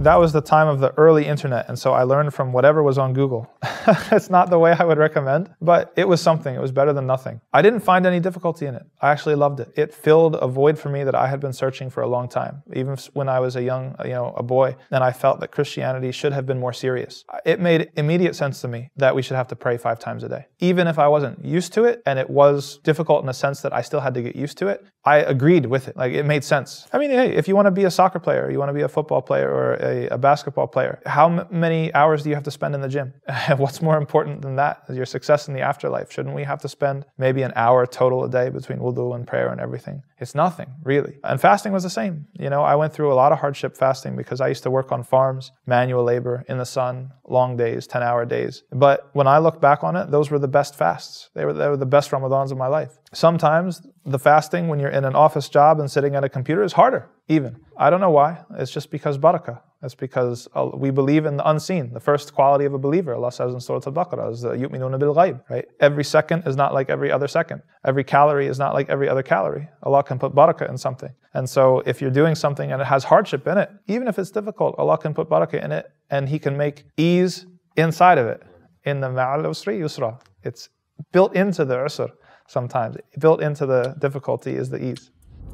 That 0.00 0.16
was 0.16 0.34
the 0.34 0.42
time 0.42 0.68
of 0.68 0.80
the 0.80 0.92
early 0.98 1.24
internet, 1.24 1.68
and 1.68 1.78
so 1.78 1.92
I 1.92 2.02
learned 2.02 2.34
from 2.34 2.52
whatever 2.52 2.82
was 2.82 2.98
on 2.98 3.14
Google. 3.14 3.50
it's 4.12 4.28
not 4.28 4.50
the 4.50 4.58
way 4.58 4.74
I 4.78 4.84
would 4.84 4.98
recommend, 4.98 5.50
but 5.62 5.92
it 5.96 6.06
was 6.06 6.20
something. 6.20 6.54
It 6.54 6.60
was 6.60 6.72
better 6.72 6.92
than 6.92 7.06
nothing. 7.06 7.40
I 7.52 7.62
didn't 7.62 7.80
find 7.80 8.04
any 8.04 8.20
difficulty 8.20 8.66
in 8.66 8.74
it. 8.74 8.84
I 9.00 9.10
actually 9.10 9.36
loved 9.36 9.60
it. 9.60 9.72
It 9.74 9.94
filled 9.94 10.34
a 10.36 10.48
void 10.48 10.78
for 10.78 10.90
me 10.90 11.02
that 11.04 11.14
I 11.14 11.28
had 11.28 11.40
been 11.40 11.52
searching 11.52 11.88
for 11.88 12.02
a 12.02 12.08
long 12.08 12.28
time, 12.28 12.62
even 12.74 12.98
when 13.14 13.28
I 13.28 13.40
was 13.40 13.56
a 13.56 13.62
young, 13.62 13.96
you 14.04 14.10
know, 14.10 14.34
a 14.36 14.42
boy, 14.42 14.76
and 14.90 15.02
I 15.02 15.12
felt 15.12 15.40
that 15.40 15.50
Christianity 15.50 16.12
should 16.12 16.34
have 16.34 16.44
been 16.44 16.60
more 16.60 16.74
serious. 16.74 17.24
It 17.46 17.60
made 17.60 17.90
immediate 17.96 18.36
sense 18.36 18.60
to 18.60 18.68
me 18.68 18.90
that 18.96 19.14
we 19.14 19.22
should 19.22 19.36
have 19.36 19.48
to 19.48 19.56
pray 19.56 19.78
five 19.78 19.98
times 19.98 20.22
a 20.24 20.28
day. 20.28 20.46
Even 20.58 20.88
if 20.88 20.98
I 20.98 21.08
wasn't 21.08 21.42
used 21.42 21.72
to 21.74 21.84
it, 21.84 22.02
and 22.04 22.18
it 22.18 22.28
was 22.28 22.78
difficult 22.82 23.22
in 23.22 23.30
a 23.30 23.34
sense 23.34 23.62
that 23.62 23.72
I 23.72 23.80
still 23.86 24.00
had 24.00 24.14
to 24.14 24.22
get 24.22 24.36
used 24.36 24.58
to 24.58 24.68
it, 24.68 24.84
I 25.06 25.18
agreed 25.18 25.66
with 25.66 25.86
it. 25.86 25.96
Like 25.96 26.12
it 26.12 26.24
made 26.24 26.42
sense. 26.42 26.86
I 26.92 26.98
mean, 26.98 27.10
hey, 27.10 27.32
if 27.32 27.46
you 27.46 27.54
want 27.54 27.66
to 27.66 27.70
be 27.70 27.84
a 27.84 27.90
soccer 27.92 28.18
player, 28.18 28.50
you 28.50 28.58
want 28.58 28.70
to 28.70 28.74
be 28.74 28.82
a 28.82 28.88
football 28.88 29.22
player 29.22 29.48
or 29.48 29.74
a, 29.74 30.08
a 30.08 30.18
basketball 30.18 30.66
player, 30.66 31.00
how 31.06 31.26
m- 31.30 31.46
many 31.50 31.94
hours 31.94 32.24
do 32.24 32.28
you 32.28 32.34
have 32.34 32.44
to 32.44 32.50
spend 32.50 32.74
in 32.74 32.80
the 32.80 32.88
gym? 32.88 33.14
What's 33.56 33.80
more 33.80 33.98
important 33.98 34.42
than 34.42 34.56
that? 34.56 34.82
Your 34.92 35.06
success 35.06 35.46
in 35.46 35.54
the 35.54 35.60
afterlife. 35.60 36.10
Shouldn't 36.10 36.34
we 36.34 36.42
have 36.42 36.60
to 36.62 36.68
spend 36.68 37.06
maybe 37.18 37.42
an 37.42 37.52
hour 37.54 37.86
total 37.86 38.24
a 38.24 38.28
day 38.28 38.48
between 38.48 38.78
wudu 38.80 39.14
and 39.14 39.26
prayer 39.26 39.48
and 39.52 39.60
everything? 39.60 40.02
It's 40.18 40.34
nothing, 40.34 40.68
really. 40.82 41.18
And 41.22 41.40
fasting 41.40 41.72
was 41.72 41.84
the 41.84 41.90
same. 41.90 42.26
You 42.38 42.50
know, 42.50 42.62
I 42.62 42.74
went 42.74 42.92
through 42.92 43.12
a 43.12 43.14
lot 43.14 43.30
of 43.32 43.38
hardship 43.38 43.76
fasting 43.76 44.16
because 44.16 44.40
I 44.40 44.48
used 44.48 44.64
to 44.64 44.70
work 44.70 44.90
on 44.90 45.04
farms, 45.04 45.52
manual 45.66 46.02
labor 46.02 46.44
in 46.48 46.58
the 46.58 46.64
sun, 46.64 47.12
long 47.28 47.56
days, 47.56 47.86
10 47.86 48.02
hour 48.02 48.24
days. 48.24 48.64
But 48.72 49.10
when 49.12 49.26
I 49.26 49.38
look 49.38 49.60
back 49.60 49.84
on 49.84 49.94
it, 49.94 50.10
those 50.10 50.30
were 50.30 50.38
the 50.38 50.48
best 50.48 50.74
fasts. 50.74 51.30
They 51.34 51.44
were, 51.44 51.52
they 51.52 51.68
were 51.68 51.76
the 51.76 51.86
best 51.86 52.10
Ramadans 52.10 52.50
of 52.50 52.58
my 52.58 52.66
life. 52.66 52.98
Sometimes 53.12 53.82
the 54.04 54.18
fasting 54.18 54.68
when 54.68 54.78
you're 54.80 54.90
in 54.96 55.04
an 55.04 55.14
office 55.14 55.48
job 55.48 55.78
and 55.78 55.90
sitting 55.90 56.14
at 56.14 56.24
a 56.24 56.28
computer 56.28 56.62
is 56.62 56.72
harder, 56.72 57.08
even. 57.28 57.60
I 57.76 57.90
don't 57.90 58.00
know 58.00 58.10
why. 58.10 58.44
It's 58.58 58.70
just 58.70 58.90
because 58.90 59.18
barakah. 59.18 59.60
It's 59.82 59.94
because 59.94 60.48
uh, 60.54 60.70
we 60.74 60.90
believe 60.90 61.26
in 61.26 61.36
the 61.36 61.48
unseen. 61.48 61.92
The 61.92 62.00
first 62.00 62.34
quality 62.34 62.64
of 62.64 62.72
a 62.72 62.78
believer, 62.78 63.14
Allah 63.14 63.30
says 63.30 63.52
in 63.52 63.60
Surah 63.60 63.82
Al-Baqarah, 63.86 64.32
is 64.32 64.42
yu'minuna 64.42 64.98
bil 64.98 65.14
ghaib, 65.14 65.42
right? 65.50 65.66
Every 65.80 66.02
second 66.02 66.44
is 66.46 66.56
not 66.56 66.72
like 66.72 66.88
every 66.88 67.12
other 67.12 67.28
second. 67.28 67.60
Every 67.84 68.02
calorie 68.02 68.46
is 68.46 68.58
not 68.58 68.72
like 68.72 68.88
every 68.88 69.08
other 69.08 69.22
calorie. 69.22 69.68
Allah 69.82 70.02
can 70.02 70.18
put 70.18 70.34
barakah 70.34 70.68
in 70.70 70.78
something. 70.78 71.12
And 71.34 71.48
so 71.48 71.82
if 71.84 72.00
you're 72.00 72.16
doing 72.22 72.34
something 72.34 72.72
and 72.72 72.80
it 72.80 72.86
has 72.86 73.04
hardship 73.04 73.46
in 73.46 73.58
it, 73.58 73.70
even 73.86 74.08
if 74.08 74.18
it's 74.18 74.30
difficult, 74.30 74.74
Allah 74.78 74.96
can 74.96 75.12
put 75.12 75.28
barakah 75.28 75.62
in 75.62 75.72
it 75.72 75.86
and 76.10 76.26
He 76.28 76.38
can 76.38 76.56
make 76.56 76.84
ease 76.96 77.46
inside 77.76 78.16
of 78.16 78.26
it. 78.26 78.42
Inna 78.86 79.10
ma'al 79.10 79.44
usri 79.44 79.78
yusra. 79.78 80.18
It's 80.42 80.70
built 81.12 81.36
into 81.36 81.66
the 81.66 81.76
usr 81.76 82.10
sometimes. 82.48 82.96
Built 83.18 83.40
into 83.42 83.66
the 83.66 83.94
difficulty 83.98 84.54
is 84.54 84.70
the 84.70 84.82
ease. 84.82 85.10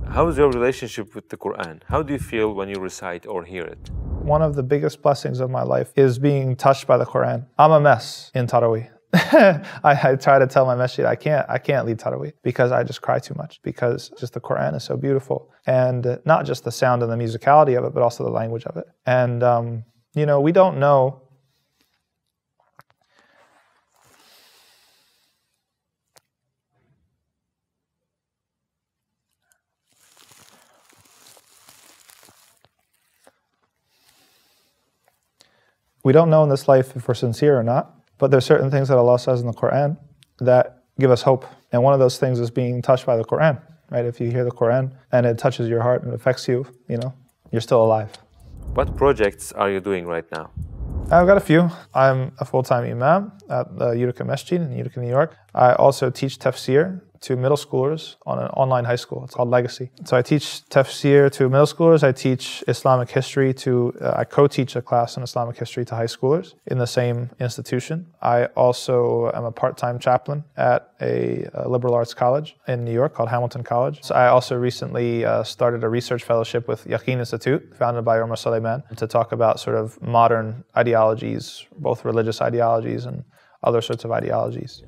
How 0.08 0.26
is 0.28 0.36
your 0.36 0.50
relationship 0.50 1.14
with 1.14 1.28
the 1.28 1.36
Quran? 1.36 1.82
How 1.88 2.02
do 2.02 2.12
you 2.12 2.18
feel 2.18 2.52
when 2.52 2.68
you 2.68 2.76
recite 2.76 3.26
or 3.26 3.44
hear 3.44 3.64
it? 3.64 3.90
One 4.34 4.42
of 4.42 4.56
the 4.56 4.62
biggest 4.62 5.00
blessings 5.02 5.40
of 5.40 5.50
my 5.50 5.62
life 5.62 5.92
is 5.96 6.18
being 6.18 6.56
touched 6.56 6.86
by 6.86 6.96
the 6.96 7.06
Quran. 7.06 7.46
I'm 7.58 7.72
a 7.72 7.80
mess 7.80 8.30
in 8.34 8.46
Taraweeh. 8.46 8.90
I, 9.14 9.60
I, 9.84 10.16
try 10.16 10.38
to 10.38 10.46
tell 10.46 10.64
my 10.64 10.74
masjid 10.74 11.04
I 11.04 11.16
can't 11.16 11.44
I 11.46 11.58
can't 11.58 11.86
lead 11.86 11.98
Tarawih 11.98 12.32
because 12.42 12.72
I 12.72 12.82
just 12.82 13.02
cry 13.02 13.18
too 13.18 13.34
much 13.34 13.60
because 13.62 14.10
just 14.18 14.32
the 14.32 14.40
Quran 14.40 14.74
is 14.74 14.84
so 14.84 14.96
beautiful 14.96 15.50
and 15.66 16.18
not 16.24 16.46
just 16.46 16.64
the 16.64 16.72
sound 16.72 17.02
and 17.02 17.12
the 17.12 17.16
musicality 17.16 17.76
of 17.76 17.84
it 17.84 17.92
but 17.92 18.02
also 18.02 18.24
the 18.24 18.30
language 18.30 18.64
of 18.64 18.78
it 18.78 18.86
and 19.04 19.42
um, 19.42 19.84
you 20.14 20.24
know 20.24 20.40
we 20.40 20.50
don't 20.50 20.78
know 20.78 21.20
we 36.02 36.12
don't 36.12 36.30
know 36.30 36.42
in 36.42 36.48
this 36.48 36.68
life 36.68 36.96
if 36.96 37.08
we're 37.08 37.14
sincere 37.14 37.58
or 37.58 37.62
not 37.62 38.02
but 38.22 38.30
there's 38.30 38.44
certain 38.44 38.70
things 38.70 38.86
that 38.86 38.98
Allah 38.98 39.18
says 39.18 39.40
in 39.40 39.48
the 39.48 39.52
Quran 39.52 39.96
that 40.38 40.84
give 41.00 41.10
us 41.10 41.22
hope. 41.22 41.44
And 41.72 41.82
one 41.82 41.92
of 41.92 41.98
those 41.98 42.18
things 42.18 42.38
is 42.38 42.52
being 42.52 42.80
touched 42.80 43.04
by 43.04 43.16
the 43.16 43.24
Quran, 43.24 43.60
right? 43.90 44.04
If 44.04 44.20
you 44.20 44.30
hear 44.30 44.44
the 44.44 44.52
Quran 44.52 44.92
and 45.10 45.26
it 45.26 45.38
touches 45.38 45.68
your 45.68 45.82
heart 45.82 46.04
and 46.04 46.14
affects 46.14 46.46
you, 46.46 46.64
you 46.86 46.98
know, 46.98 47.12
you're 47.50 47.60
still 47.60 47.82
alive. 47.82 48.12
What 48.74 48.96
projects 48.96 49.50
are 49.50 49.68
you 49.68 49.80
doing 49.80 50.06
right 50.06 50.24
now? 50.30 50.52
I've 51.10 51.26
got 51.26 51.36
a 51.36 51.40
few. 51.40 51.68
I'm 51.94 52.30
a 52.38 52.44
full-time 52.44 52.84
imam 52.84 53.32
at 53.50 53.76
the 53.76 53.90
Utica 53.90 54.24
Masjid 54.24 54.60
in 54.60 54.70
Utica, 54.70 55.00
New 55.00 55.10
York. 55.10 55.36
I 55.52 55.72
also 55.72 56.08
teach 56.08 56.38
tafsir 56.38 57.00
to 57.22 57.36
middle 57.36 57.56
schoolers 57.56 58.16
on 58.26 58.38
an 58.38 58.48
online 58.50 58.84
high 58.84 58.96
school. 58.96 59.24
It's 59.24 59.34
called 59.34 59.50
Legacy. 59.50 59.90
So 60.04 60.16
I 60.16 60.22
teach 60.22 60.62
tafsir 60.68 61.30
to 61.32 61.48
middle 61.48 61.66
schoolers. 61.66 62.02
I 62.02 62.12
teach 62.12 62.62
Islamic 62.68 63.10
history 63.10 63.54
to, 63.54 63.94
uh, 64.00 64.14
I 64.16 64.24
co-teach 64.24 64.76
a 64.76 64.82
class 64.82 65.16
in 65.16 65.22
Islamic 65.22 65.56
history 65.56 65.84
to 65.86 65.94
high 65.94 66.06
schoolers 66.06 66.54
in 66.66 66.78
the 66.78 66.86
same 66.86 67.30
institution. 67.40 68.06
I 68.20 68.46
also 68.56 69.30
am 69.34 69.44
a 69.44 69.52
part-time 69.52 69.98
chaplain 69.98 70.44
at 70.56 70.92
a, 71.00 71.48
a 71.54 71.68
liberal 71.68 71.94
arts 71.94 72.14
college 72.14 72.56
in 72.68 72.84
New 72.84 72.92
York 72.92 73.14
called 73.14 73.28
Hamilton 73.28 73.62
College. 73.62 74.02
So 74.02 74.14
I 74.14 74.28
also 74.28 74.56
recently 74.56 75.24
uh, 75.24 75.42
started 75.42 75.84
a 75.84 75.88
research 75.88 76.24
fellowship 76.24 76.68
with 76.68 76.84
Yaqeen 76.84 77.18
Institute, 77.18 77.74
founded 77.76 78.04
by 78.04 78.20
Omar 78.20 78.36
Suleiman, 78.36 78.82
to 78.96 79.06
talk 79.06 79.32
about 79.32 79.60
sort 79.60 79.76
of 79.76 80.00
modern 80.02 80.64
ideologies, 80.76 81.64
both 81.78 82.04
religious 82.04 82.40
ideologies 82.40 83.06
and 83.06 83.24
other 83.62 83.80
sorts 83.80 84.04
of 84.04 84.10
ideologies. 84.10 84.82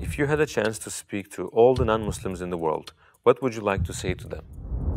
If 0.00 0.18
you 0.18 0.26
had 0.26 0.40
a 0.40 0.46
chance 0.46 0.78
to 0.80 0.90
speak 0.90 1.30
to 1.32 1.48
all 1.48 1.74
the 1.74 1.84
non 1.84 2.04
Muslims 2.04 2.40
in 2.40 2.50
the 2.50 2.58
world, 2.58 2.92
what 3.22 3.40
would 3.42 3.54
you 3.54 3.60
like 3.60 3.84
to 3.84 3.92
say 3.92 4.14
to 4.14 4.26
them? 4.26 4.44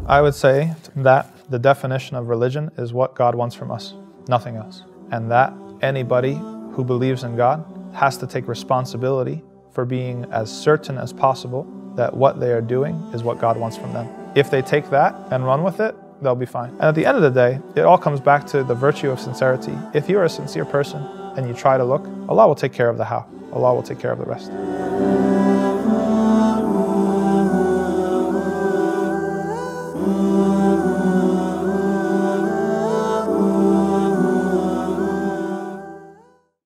I 0.07 0.21
would 0.21 0.35
say 0.35 0.73
that 0.95 1.27
the 1.49 1.59
definition 1.59 2.15
of 2.15 2.27
religion 2.27 2.71
is 2.77 2.93
what 2.93 3.15
God 3.15 3.35
wants 3.35 3.55
from 3.55 3.71
us, 3.71 3.93
nothing 4.27 4.55
else. 4.55 4.83
And 5.11 5.31
that 5.31 5.53
anybody 5.81 6.35
who 6.73 6.83
believes 6.83 7.23
in 7.23 7.35
God 7.35 7.63
has 7.93 8.17
to 8.17 8.27
take 8.27 8.47
responsibility 8.47 9.43
for 9.71 9.85
being 9.85 10.25
as 10.31 10.51
certain 10.51 10.97
as 10.97 11.13
possible 11.13 11.67
that 11.95 12.15
what 12.15 12.39
they 12.39 12.51
are 12.51 12.61
doing 12.61 12.95
is 13.13 13.23
what 13.23 13.39
God 13.39 13.57
wants 13.57 13.77
from 13.77 13.93
them. 13.93 14.09
If 14.35 14.51
they 14.51 14.61
take 14.61 14.89
that 14.89 15.15
and 15.31 15.45
run 15.45 15.63
with 15.63 15.79
it, 15.79 15.95
they'll 16.21 16.35
be 16.35 16.45
fine. 16.45 16.71
And 16.71 16.83
at 16.83 16.95
the 16.95 17.05
end 17.05 17.17
of 17.17 17.23
the 17.23 17.29
day, 17.29 17.59
it 17.75 17.85
all 17.85 17.97
comes 17.97 18.19
back 18.19 18.45
to 18.47 18.63
the 18.63 18.75
virtue 18.75 19.09
of 19.11 19.19
sincerity. 19.19 19.73
If 19.93 20.09
you're 20.09 20.25
a 20.25 20.29
sincere 20.29 20.65
person 20.65 21.01
and 21.37 21.47
you 21.47 21.53
try 21.53 21.77
to 21.77 21.83
look, 21.83 22.07
Allah 22.29 22.47
will 22.47 22.55
take 22.55 22.73
care 22.73 22.89
of 22.89 22.97
the 22.97 23.05
how. 23.05 23.25
Allah 23.53 23.73
will 23.73 23.83
take 23.83 23.99
care 23.99 24.11
of 24.11 24.19
the 24.19 24.25
rest. 24.25 25.24